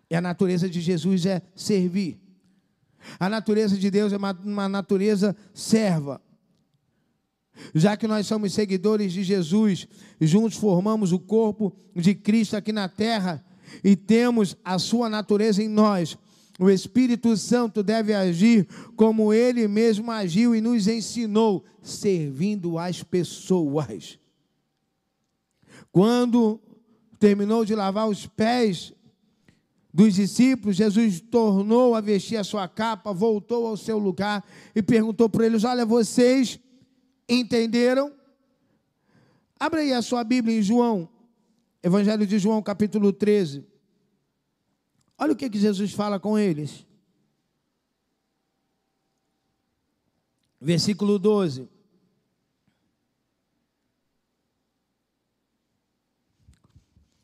[0.07, 2.21] E a natureza de Jesus é servir.
[3.19, 6.21] A natureza de Deus é uma, uma natureza serva.
[7.73, 9.87] Já que nós somos seguidores de Jesus,
[10.21, 13.43] juntos formamos o corpo de Cristo aqui na terra
[13.83, 16.17] e temos a sua natureza em nós,
[16.57, 24.17] o Espírito Santo deve agir como ele mesmo agiu e nos ensinou, servindo as pessoas.
[25.91, 26.59] Quando
[27.19, 28.93] terminou de lavar os pés
[29.93, 35.29] dos discípulos, Jesus tornou a vestir a sua capa, voltou ao seu lugar e perguntou
[35.29, 36.59] para eles: Olha, vocês
[37.27, 38.13] entenderam?
[39.59, 41.09] Abra aí a sua Bíblia em João
[41.85, 43.63] Evangelho de João, capítulo 13.
[45.19, 46.83] Olha o que, que Jesus fala com eles.
[50.59, 51.69] Versículo 12.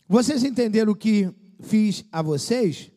[0.08, 2.92] Vocês entenderam o que fiz a vocês?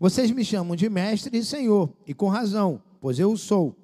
[0.00, 3.76] Vocês me chamam de mestre e senhor, e com razão, pois eu sou.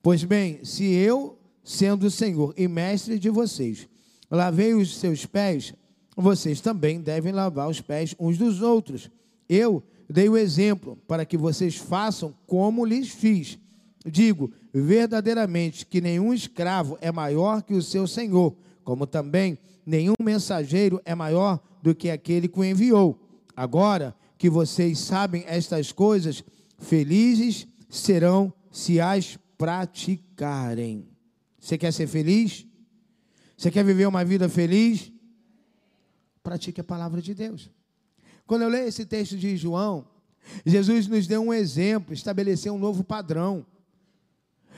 [0.00, 3.86] Pois bem, se eu, sendo senhor e mestre de vocês,
[4.30, 5.74] lavei os seus pés,
[6.16, 9.10] vocês também devem lavar os pés uns dos outros.
[9.48, 13.58] Eu dei o exemplo para que vocês façam como lhes fiz.
[14.04, 21.00] Digo verdadeiramente que nenhum escravo é maior que o seu senhor, como também nenhum mensageiro
[21.04, 23.18] é maior do que aquele que o enviou.
[23.56, 26.42] Agora que vocês sabem estas coisas,
[26.78, 31.06] felizes serão se as praticarem.
[31.60, 32.66] Você quer ser feliz?
[33.56, 35.11] Você quer viver uma vida feliz?
[36.42, 37.70] Pratique a palavra de Deus.
[38.46, 40.04] Quando eu leio esse texto de João,
[40.66, 43.64] Jesus nos deu um exemplo, estabeleceu um novo padrão.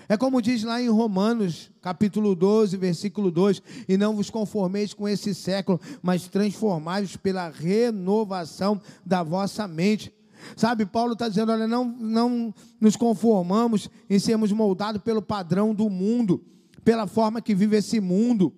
[0.09, 5.09] É como diz lá em Romanos, capítulo 12, versículo 2: E não vos conformeis com
[5.09, 10.13] esse século, mas transformai-vos pela renovação da vossa mente.
[10.57, 15.89] Sabe, Paulo está dizendo: olha, não, não nos conformamos em sermos moldados pelo padrão do
[15.89, 16.45] mundo,
[16.85, 18.53] pela forma que vive esse mundo.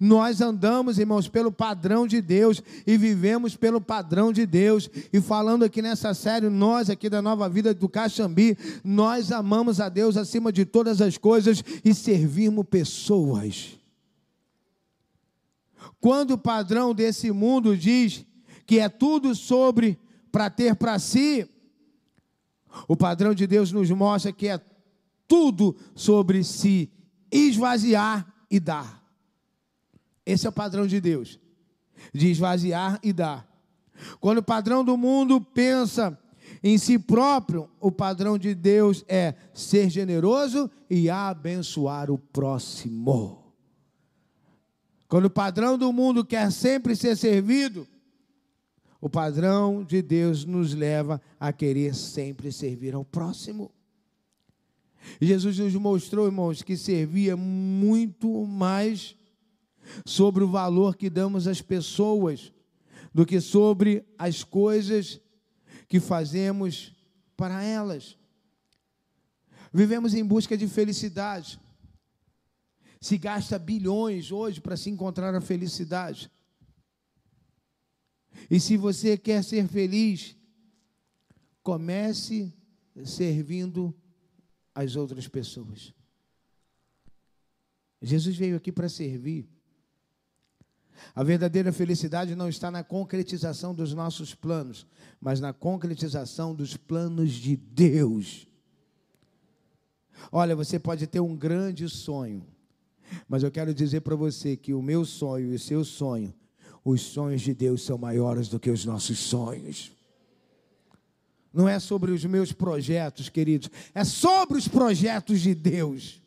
[0.00, 4.90] Nós andamos, irmãos, pelo padrão de Deus e vivemos pelo padrão de Deus.
[5.12, 9.88] E falando aqui nessa série, nós aqui da Nova Vida do Caxambi, nós amamos a
[9.88, 13.78] Deus acima de todas as coisas e servimos pessoas.
[16.00, 18.24] Quando o padrão desse mundo diz
[18.66, 19.98] que é tudo sobre
[20.30, 21.48] para ter para si,
[22.86, 24.60] o padrão de Deus nos mostra que é
[25.26, 26.90] tudo sobre se
[27.30, 29.05] esvaziar e dar.
[30.26, 31.38] Esse é o padrão de Deus.
[32.12, 33.48] de esvaziar e dar.
[34.20, 36.18] Quando o padrão do mundo pensa
[36.62, 43.54] em si próprio, o padrão de Deus é ser generoso e abençoar o próximo.
[45.08, 47.86] Quando o padrão do mundo quer sempre ser servido,
[49.00, 53.70] o padrão de Deus nos leva a querer sempre servir ao próximo.
[55.20, 59.14] Jesus nos mostrou, irmãos, que servia muito mais
[60.04, 62.52] sobre o valor que damos às pessoas
[63.12, 65.20] do que sobre as coisas
[65.88, 66.92] que fazemos
[67.36, 68.18] para elas.
[69.72, 71.60] Vivemos em busca de felicidade.
[73.00, 76.30] Se gasta bilhões hoje para se encontrar a felicidade.
[78.50, 80.36] E se você quer ser feliz,
[81.62, 82.52] comece
[83.04, 83.94] servindo
[84.74, 85.94] as outras pessoas.
[88.00, 89.48] Jesus veio aqui para servir.
[91.14, 94.86] A verdadeira felicidade não está na concretização dos nossos planos,
[95.20, 98.46] mas na concretização dos planos de Deus.
[100.32, 102.46] Olha, você pode ter um grande sonho,
[103.28, 106.34] mas eu quero dizer para você que o meu sonho e o seu sonho,
[106.84, 109.92] os sonhos de Deus são maiores do que os nossos sonhos.
[111.52, 116.20] Não é sobre os meus projetos, queridos, é sobre os projetos de Deus.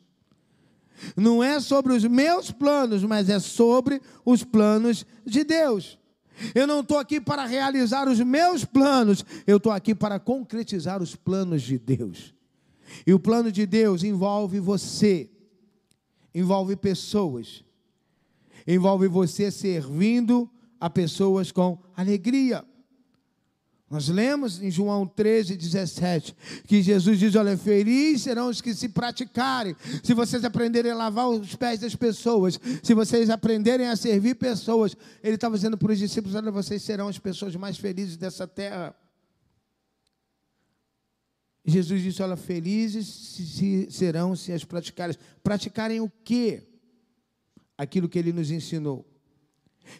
[1.16, 5.98] Não é sobre os meus planos, mas é sobre os planos de Deus.
[6.54, 11.14] Eu não estou aqui para realizar os meus planos, eu estou aqui para concretizar os
[11.14, 12.34] planos de Deus.
[13.06, 15.30] E o plano de Deus envolve você,
[16.34, 17.64] envolve pessoas,
[18.66, 22.64] envolve você servindo a pessoas com alegria.
[23.90, 26.36] Nós lemos em João 13, 17,
[26.68, 31.28] que Jesus diz: Olha, felizes serão os que se praticarem, se vocês aprenderem a lavar
[31.28, 34.96] os pés das pessoas, se vocês aprenderem a servir pessoas.
[35.20, 38.94] Ele estava dizendo para os discípulos: Olha, vocês serão as pessoas mais felizes dessa terra.
[41.64, 45.16] Jesus disse: Olha, felizes se, serão se as praticarem.
[45.42, 46.62] Praticarem o quê?
[47.76, 49.04] Aquilo que ele nos ensinou.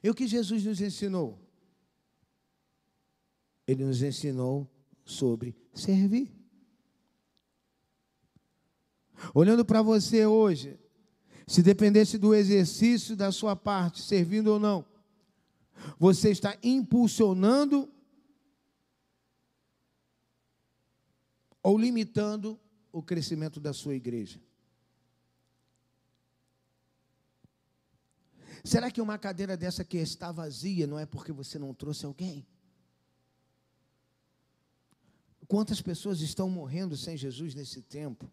[0.00, 1.49] E o que Jesus nos ensinou?
[3.70, 4.68] Ele nos ensinou
[5.04, 6.34] sobre servir.
[9.32, 10.76] Olhando para você hoje,
[11.46, 14.84] se dependesse do exercício da sua parte, servindo ou não,
[15.98, 17.88] você está impulsionando
[21.62, 22.58] ou limitando
[22.90, 24.40] o crescimento da sua igreja?
[28.64, 32.44] Será que uma cadeira dessa que está vazia não é porque você não trouxe alguém?
[35.50, 38.30] Quantas pessoas estão morrendo sem Jesus nesse tempo?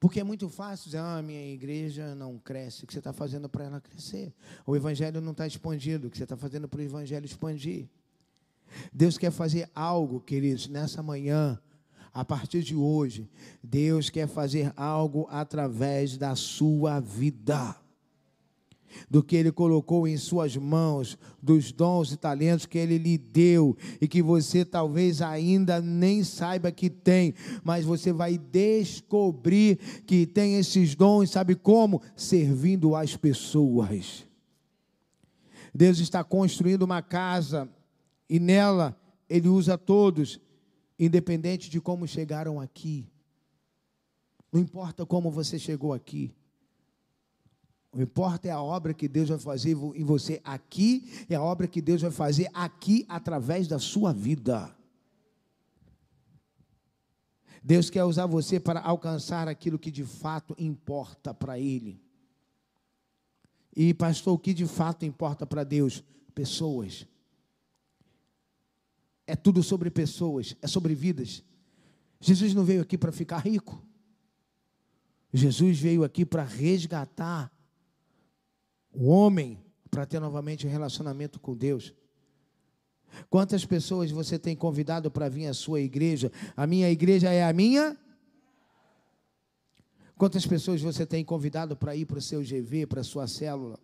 [0.00, 3.46] Porque é muito fácil dizer, ah, minha igreja não cresce, o que você está fazendo
[3.46, 4.32] para ela crescer?
[4.66, 7.86] O evangelho não está expandido, o que você está fazendo para o evangelho expandir?
[8.90, 11.60] Deus quer fazer algo, queridos, nessa manhã,
[12.10, 13.28] a partir de hoje,
[13.62, 17.76] Deus quer fazer algo através da sua vida
[19.10, 23.76] do que Ele colocou em suas mãos, dos dons e talentos que Ele lhe deu
[24.00, 29.76] e que você talvez ainda nem saiba que tem, mas você vai descobrir
[30.06, 32.02] que tem esses dons, sabe como?
[32.16, 34.26] Servindo as pessoas.
[35.74, 37.68] Deus está construindo uma casa
[38.28, 40.40] e nela Ele usa todos,
[40.98, 43.08] independente de como chegaram aqui.
[44.50, 46.32] Não importa como você chegou aqui.
[47.92, 51.66] O importa é a obra que Deus vai fazer em você aqui, é a obra
[51.66, 54.74] que Deus vai fazer aqui através da sua vida.
[57.62, 62.00] Deus quer usar você para alcançar aquilo que de fato importa para Ele.
[63.74, 66.02] E, pastor, o que de fato importa para Deus?
[66.34, 67.06] Pessoas.
[69.26, 71.42] É tudo sobre pessoas, é sobre vidas.
[72.20, 73.84] Jesus não veio aqui para ficar rico.
[75.32, 77.52] Jesus veio aqui para resgatar
[78.92, 81.94] o homem para ter novamente um relacionamento com Deus.
[83.30, 86.30] Quantas pessoas você tem convidado para vir à sua igreja?
[86.56, 87.96] A minha igreja é a minha?
[90.16, 93.78] Quantas pessoas você tem convidado para ir para o seu GV, para a sua célula?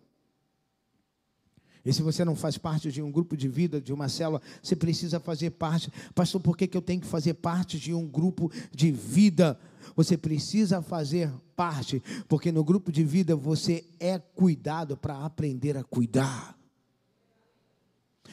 [1.85, 4.75] E se você não faz parte de um grupo de vida, de uma célula, você
[4.75, 5.91] precisa fazer parte.
[6.15, 9.59] Pastor, por que, que eu tenho que fazer parte de um grupo de vida?
[9.95, 15.83] Você precisa fazer parte, porque no grupo de vida você é cuidado para aprender a
[15.83, 16.57] cuidar.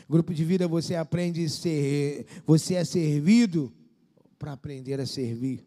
[0.08, 3.70] Grupo de vida você aprende a ser, você é servido
[4.38, 5.64] para aprender a servir.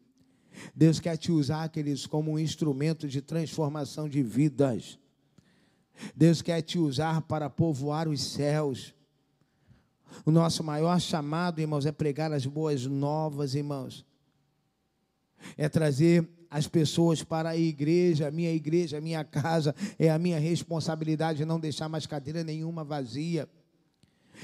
[0.76, 4.98] Deus quer te usar, aqueles como um instrumento de transformação de vidas.
[6.16, 8.94] Deus quer te usar para povoar os céus.
[10.26, 14.06] O nosso maior chamado, irmãos, é pregar as boas novas, irmãos.
[15.58, 20.18] É trazer as pessoas para a igreja, a minha igreja, a minha casa, é a
[20.18, 23.48] minha responsabilidade não deixar mais cadeira nenhuma vazia.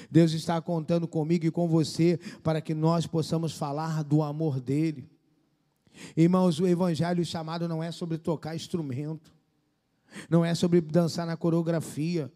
[0.09, 5.09] Deus está contando comigo e com você para que nós possamos falar do amor dele.
[6.15, 9.33] Irmãos, o evangelho chamado não é sobre tocar instrumento,
[10.30, 12.32] não é sobre dançar na coreografia.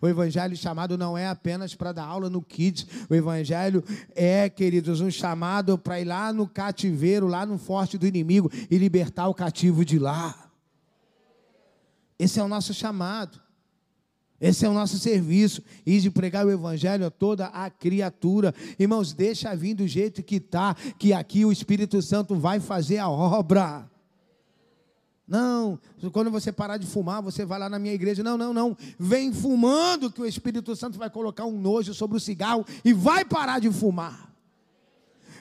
[0.00, 2.86] O evangelho chamado não é apenas para dar aula no Kids.
[3.10, 3.82] O evangelho
[4.14, 8.78] é, queridos, um chamado para ir lá no cativeiro, lá no forte do inimigo e
[8.78, 10.50] libertar o cativo de lá.
[12.18, 13.40] Esse é o nosso chamado.
[14.40, 18.52] Esse é o nosso serviço, e de pregar o evangelho a toda a criatura.
[18.76, 23.08] Irmãos, deixa vir do jeito que está, que aqui o Espírito Santo vai fazer a
[23.08, 23.88] obra.
[25.26, 25.78] Não,
[26.12, 28.22] quando você parar de fumar, você vai lá na minha igreja.
[28.22, 28.76] Não, não, não.
[28.98, 33.24] Vem fumando que o Espírito Santo vai colocar um nojo sobre o cigarro e vai
[33.24, 34.32] parar de fumar.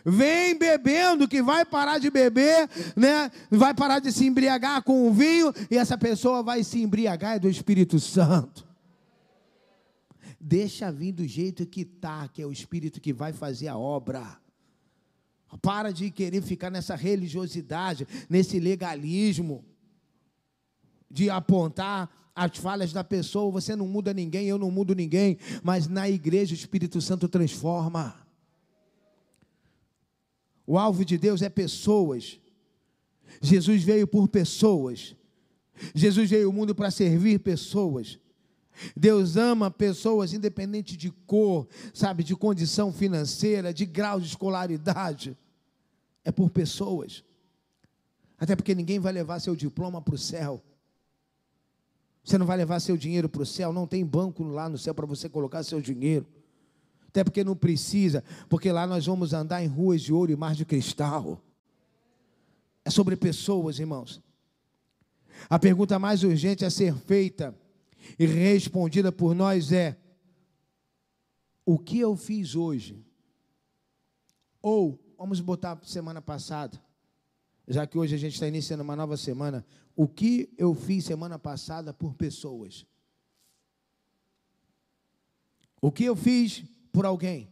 [0.04, 3.32] Vem bebendo que vai parar de beber, né?
[3.50, 7.50] Vai parar de se embriagar com o vinho e essa pessoa vai se embriagar do
[7.50, 8.68] Espírito Santo.
[10.40, 14.40] Deixa vir do jeito que tá, que é o Espírito que vai fazer a obra.
[15.62, 19.64] Para de querer ficar nessa religiosidade, nesse legalismo,
[21.12, 23.51] de apontar as falhas da pessoa.
[23.51, 28.16] Você não muda ninguém, eu não mudo ninguém, mas na igreja o Espírito Santo transforma.
[30.66, 32.39] O alvo de Deus é pessoas.
[33.41, 35.16] Jesus veio por pessoas.
[35.93, 38.20] Jesus veio ao mundo para servir pessoas.
[38.95, 45.38] Deus ama pessoas independente de cor, sabe, de condição financeira, de grau de escolaridade.
[46.24, 47.24] É por pessoas.
[48.38, 50.64] Até porque ninguém vai levar seu diploma para o céu.
[52.24, 54.94] Você não vai levar seu dinheiro para o céu, não tem banco lá no céu
[54.94, 56.26] para você colocar seu dinheiro.
[57.08, 60.56] Até porque não precisa, porque lá nós vamos andar em ruas de ouro e mar
[60.56, 61.42] de cristal.
[62.86, 64.22] É sobre pessoas, irmãos.
[65.50, 67.56] A pergunta mais urgente a ser feita
[68.18, 69.98] e respondida por nós é:
[71.66, 73.04] o que eu fiz hoje?
[74.62, 76.80] Ou, vamos botar semana passada,
[77.72, 79.66] já que hoje a gente está iniciando uma nova semana,
[79.96, 82.86] o que eu fiz semana passada por pessoas?
[85.82, 87.50] O que eu fiz por alguém?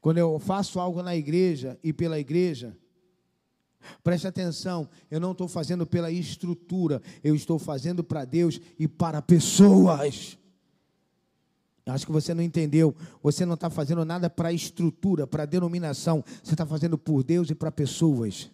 [0.00, 2.76] Quando eu faço algo na igreja e pela igreja,
[4.02, 9.22] Preste atenção, eu não estou fazendo pela estrutura, eu estou fazendo para Deus e para
[9.22, 10.36] pessoas.
[11.86, 12.94] Acho que você não entendeu.
[13.22, 16.24] Você não está fazendo nada para estrutura, para denominação.
[16.42, 18.50] Você está fazendo por Deus e para pessoas.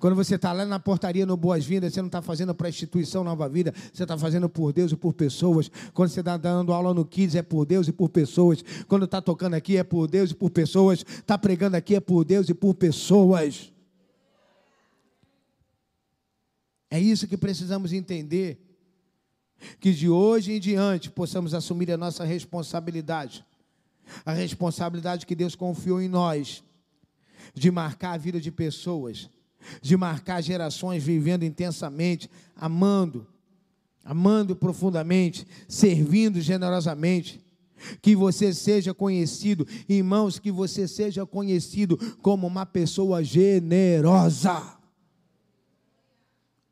[0.00, 3.24] Quando você está lá na portaria no Boas-Vindas, você não está fazendo para a instituição
[3.24, 5.70] Nova Vida, você está fazendo por Deus e por pessoas.
[5.94, 8.64] Quando você está dando aula no Kids, é por Deus e por pessoas.
[8.86, 11.04] Quando está tocando aqui, é por Deus e por pessoas.
[11.08, 13.72] Está pregando aqui, é por Deus e por pessoas.
[16.90, 18.67] É isso que precisamos entender.
[19.80, 23.44] Que de hoje em diante possamos assumir a nossa responsabilidade,
[24.24, 26.62] a responsabilidade que Deus confiou em nós,
[27.54, 29.28] de marcar a vida de pessoas,
[29.82, 33.26] de marcar gerações vivendo intensamente, amando,
[34.04, 37.44] amando profundamente, servindo generosamente.
[38.02, 44.77] Que você seja conhecido, irmãos, que você seja conhecido como uma pessoa generosa.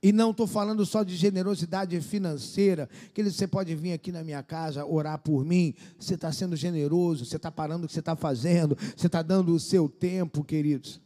[0.07, 4.41] E não estou falando só de generosidade financeira, que você pode vir aqui na minha
[4.41, 5.75] casa orar por mim.
[5.99, 9.53] Você está sendo generoso, você está parando o que você está fazendo, você está dando
[9.53, 11.01] o seu tempo, queridos.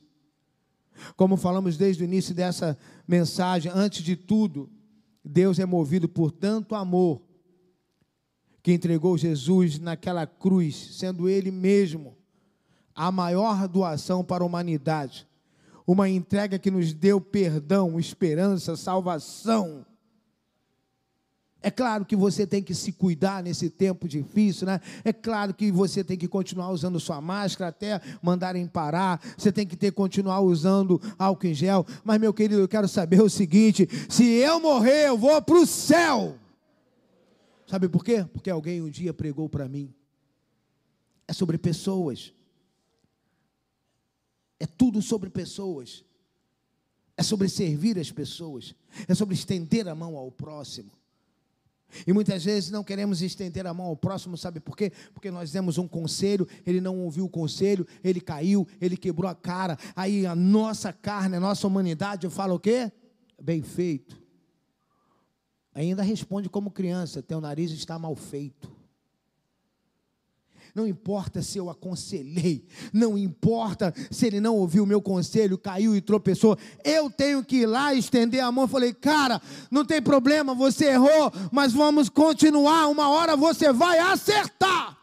[1.16, 2.76] Como falamos desde o início dessa
[3.08, 4.68] mensagem, antes de tudo,
[5.24, 7.22] Deus é movido por tanto amor
[8.62, 12.18] que entregou Jesus naquela cruz, sendo Ele mesmo
[12.94, 15.29] a maior doação para a humanidade
[15.86, 19.84] uma entrega que nos deu perdão, esperança, salvação.
[21.62, 24.80] É claro que você tem que se cuidar nesse tempo difícil, né?
[25.04, 29.20] É claro que você tem que continuar usando sua máscara até mandarem parar.
[29.36, 31.86] Você tem que ter continuar usando álcool em gel.
[32.02, 35.66] Mas meu querido, eu quero saber o seguinte: se eu morrer, eu vou para o
[35.66, 36.36] céu.
[37.66, 38.26] Sabe por quê?
[38.32, 39.92] Porque alguém um dia pregou para mim.
[41.28, 42.32] É sobre pessoas.
[44.60, 46.04] É tudo sobre pessoas.
[47.16, 48.74] É sobre servir as pessoas.
[49.08, 50.92] É sobre estender a mão ao próximo.
[52.06, 54.92] E muitas vezes não queremos estender a mão ao próximo, sabe por quê?
[55.12, 59.34] Porque nós demos um conselho, ele não ouviu o conselho, ele caiu, ele quebrou a
[59.34, 59.76] cara.
[59.96, 62.92] Aí a nossa carne, a nossa humanidade fala o quê?
[63.42, 64.20] Bem feito.
[65.74, 68.79] Ainda responde como criança: teu nariz está mal feito.
[70.74, 75.96] Não importa se eu aconselhei, não importa se ele não ouviu o meu conselho, caiu
[75.96, 76.56] e tropeçou.
[76.84, 78.68] Eu tenho que ir lá estender a mão.
[78.68, 79.40] Falei, cara,
[79.70, 82.88] não tem problema, você errou, mas vamos continuar.
[82.88, 84.98] Uma hora você vai acertar.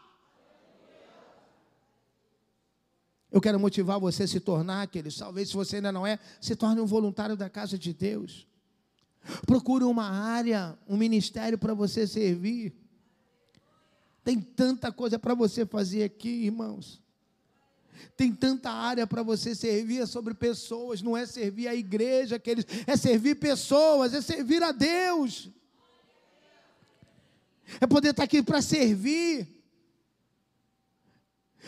[3.30, 5.12] Eu quero motivar você a se tornar aquele.
[5.12, 8.46] Talvez se você ainda não é, se torne um voluntário da casa de Deus.
[9.46, 12.74] Procure uma área, um ministério para você servir.
[14.28, 17.00] Tem tanta coisa para você fazer aqui, irmãos.
[18.14, 22.66] Tem tanta área para você servir é sobre pessoas, não é servir a igreja, aqueles,
[22.86, 25.48] é servir pessoas, é servir a Deus.
[27.80, 29.48] É poder estar aqui para servir.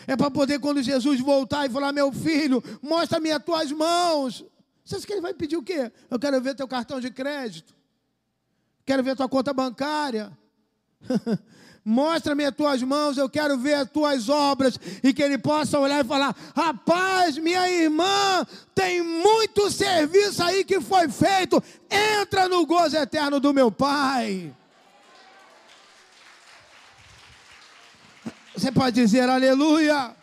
[0.05, 4.45] É para poder, quando Jesus voltar e falar: Meu filho, mostra-me as tuas mãos.
[4.85, 5.91] Você acha que ele vai pedir o quê?
[6.11, 7.75] Eu quero ver teu cartão de crédito.
[8.85, 10.31] Quero ver tua conta bancária.
[11.83, 14.79] Mostra-me as tuas mãos, eu quero ver as tuas obras.
[15.03, 20.79] E que ele possa olhar e falar: Rapaz, minha irmã, tem muito serviço aí que
[20.79, 21.61] foi feito.
[21.89, 24.53] Entra no gozo eterno do meu Pai.
[28.55, 30.20] Você pode dizer aleluia.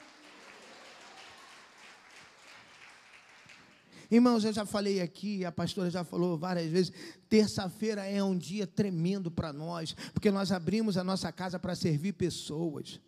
[4.10, 6.92] Irmãos, eu já falei aqui, a pastora já falou várias vezes.
[7.28, 12.14] Terça-feira é um dia tremendo para nós, porque nós abrimos a nossa casa para servir
[12.14, 13.00] pessoas.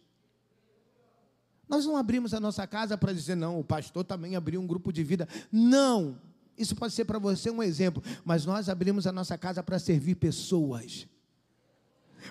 [1.66, 4.92] Nós não abrimos a nossa casa para dizer, não, o pastor também abriu um grupo
[4.92, 5.26] de vida.
[5.51, 6.20] Não,
[6.59, 10.16] isso pode ser para você um exemplo, mas nós abrimos a nossa casa para servir
[10.16, 11.07] pessoas.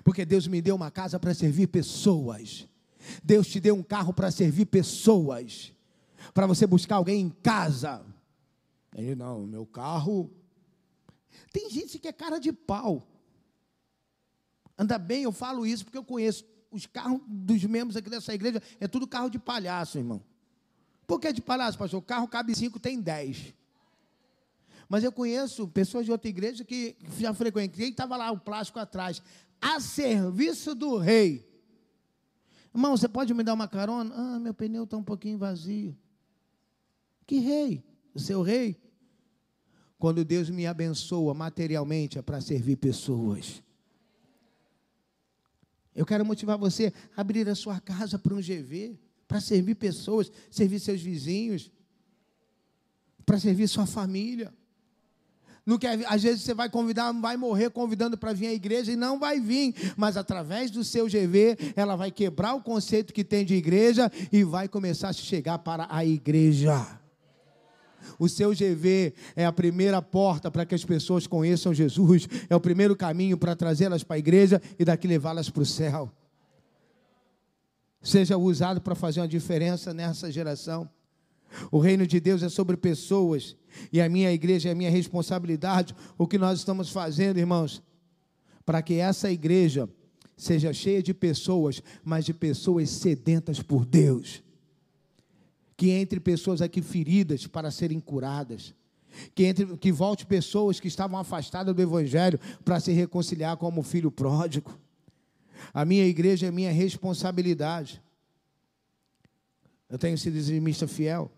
[0.04, 2.68] Porque Deus me deu uma casa para servir pessoas.
[3.24, 5.72] Deus te deu um carro para servir pessoas.
[6.34, 8.06] Para você buscar alguém em casa.
[8.96, 10.32] Ele, não, meu carro.
[11.52, 13.08] Tem gente que é cara de pau.
[14.78, 16.46] Anda bem, eu falo isso porque eu conheço.
[16.72, 20.24] Os carros dos membros aqui dessa igreja é tudo carro de palhaço, irmão.
[21.06, 22.00] Por que de palhaço, pastor?
[22.00, 23.54] O carro cabe cinco, tem dez.
[24.88, 28.80] Mas eu conheço pessoas de outra igreja que já frequentei e estava lá o plástico
[28.80, 29.22] atrás.
[29.62, 31.48] A serviço do rei.
[32.74, 34.14] Irmão, você pode me dar uma carona?
[34.16, 35.98] Ah, meu pneu está um pouquinho vazio.
[37.26, 37.84] Que rei?
[38.14, 38.78] O seu rei?
[39.98, 43.62] Quando Deus me abençoa materialmente é para servir pessoas.
[45.94, 48.98] Eu quero motivar você a abrir a sua casa para um GV,
[49.28, 51.70] para servir pessoas, servir seus vizinhos,
[53.26, 54.54] para servir sua família.
[55.66, 58.96] Não quer, às vezes você vai convidar, vai morrer convidando para vir à igreja e
[58.96, 63.46] não vai vir, mas através do seu GV, ela vai quebrar o conceito que tem
[63.46, 66.99] de igreja e vai começar a chegar para a igreja.
[68.18, 72.60] O seu GV é a primeira porta para que as pessoas conheçam Jesus, é o
[72.60, 76.12] primeiro caminho para trazê-las para a igreja e daqui levá-las para o céu.
[78.02, 80.90] Seja usado para fazer uma diferença nessa geração.
[81.72, 83.56] O reino de Deus é sobre pessoas,
[83.92, 85.96] e a minha igreja é a minha responsabilidade.
[86.18, 87.82] O que nós estamos fazendo, irmãos,
[88.66, 89.90] para que essa igreja
[90.38, 94.44] seja cheia de pessoas, mas de pessoas sedentas por Deus.
[95.80, 98.76] Que entre pessoas aqui feridas para serem curadas.
[99.34, 104.12] Que, entre, que volte pessoas que estavam afastadas do Evangelho para se reconciliar como filho
[104.12, 104.78] pródigo.
[105.74, 108.04] A minha igreja é minha responsabilidade.
[109.90, 111.32] Eu tenho sido dizimista fiel.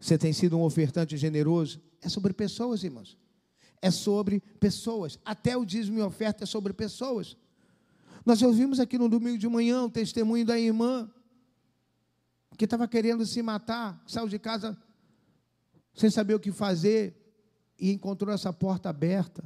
[0.00, 1.80] Você tem sido um ofertante generoso?
[2.02, 3.16] É sobre pessoas, irmãos.
[3.80, 5.16] É sobre pessoas.
[5.24, 7.36] Até o dízimo e oferta é sobre pessoas.
[8.26, 11.08] Nós ouvimos aqui no domingo de manhã o testemunho da irmã
[12.60, 14.76] que estava querendo se matar, saiu de casa
[15.94, 17.16] sem saber o que fazer
[17.78, 19.42] e encontrou essa porta aberta.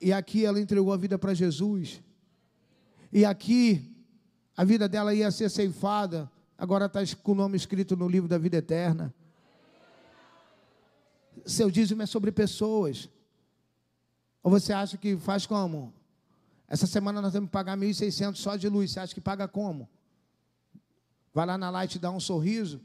[0.00, 2.02] E aqui ela entregou a vida para Jesus.
[3.12, 3.94] E aqui
[4.56, 8.38] a vida dela ia ser ceifada agora está com o nome escrito no livro da
[8.38, 9.14] vida eterna.
[11.44, 13.10] Seu dízimo é sobre pessoas.
[14.42, 15.92] Ou você acha que faz como?
[16.66, 18.90] Essa semana nós temos que pagar 1.600 só de luz.
[18.90, 19.86] Você acha que paga como?
[21.38, 22.80] Vai lá na light e dá um sorriso.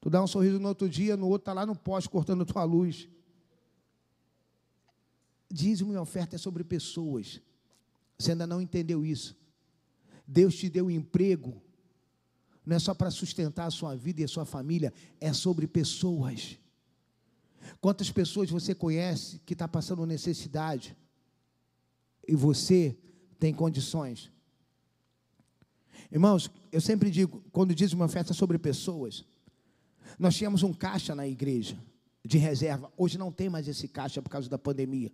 [0.00, 2.62] Tu dá um sorriso no outro dia, no outro está lá no poste cortando tua
[2.62, 3.08] luz.
[5.50, 7.40] Dízimo e oferta é sobre pessoas.
[8.16, 9.36] Você ainda não entendeu isso.
[10.24, 11.60] Deus te deu emprego
[12.64, 16.60] não é só para sustentar a sua vida e a sua família, é sobre pessoas.
[17.80, 20.96] Quantas pessoas você conhece que está passando necessidade
[22.28, 22.96] e você
[23.40, 24.30] tem condições?
[26.10, 29.24] Irmãos, eu sempre digo, quando diz uma festa sobre pessoas,
[30.18, 31.76] nós tínhamos um caixa na igreja
[32.24, 32.90] de reserva.
[32.96, 35.10] Hoje não tem mais esse caixa por causa da pandemia.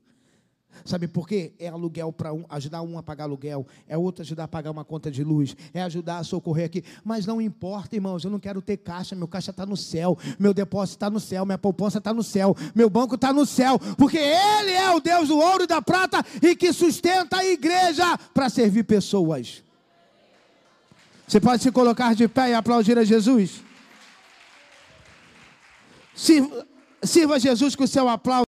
[0.85, 1.53] Sabe por quê?
[1.59, 4.85] É aluguel para um, ajudar um a pagar aluguel, é outro ajudar a pagar uma
[4.85, 6.83] conta de luz, é ajudar a socorrer aqui.
[7.05, 10.55] Mas não importa, irmãos, eu não quero ter caixa, meu caixa está no céu, meu
[10.55, 14.19] depósito está no céu, minha poupança está no céu, meu banco está no céu, porque
[14.19, 18.49] Ele é o Deus do ouro e da prata e que sustenta a igreja para
[18.49, 19.63] servir pessoas.
[21.33, 23.63] Você pode se colocar de pé e aplaudir a Jesus?
[26.15, 26.67] Sirva,
[27.03, 28.45] sirva Jesus com o seu aplauso.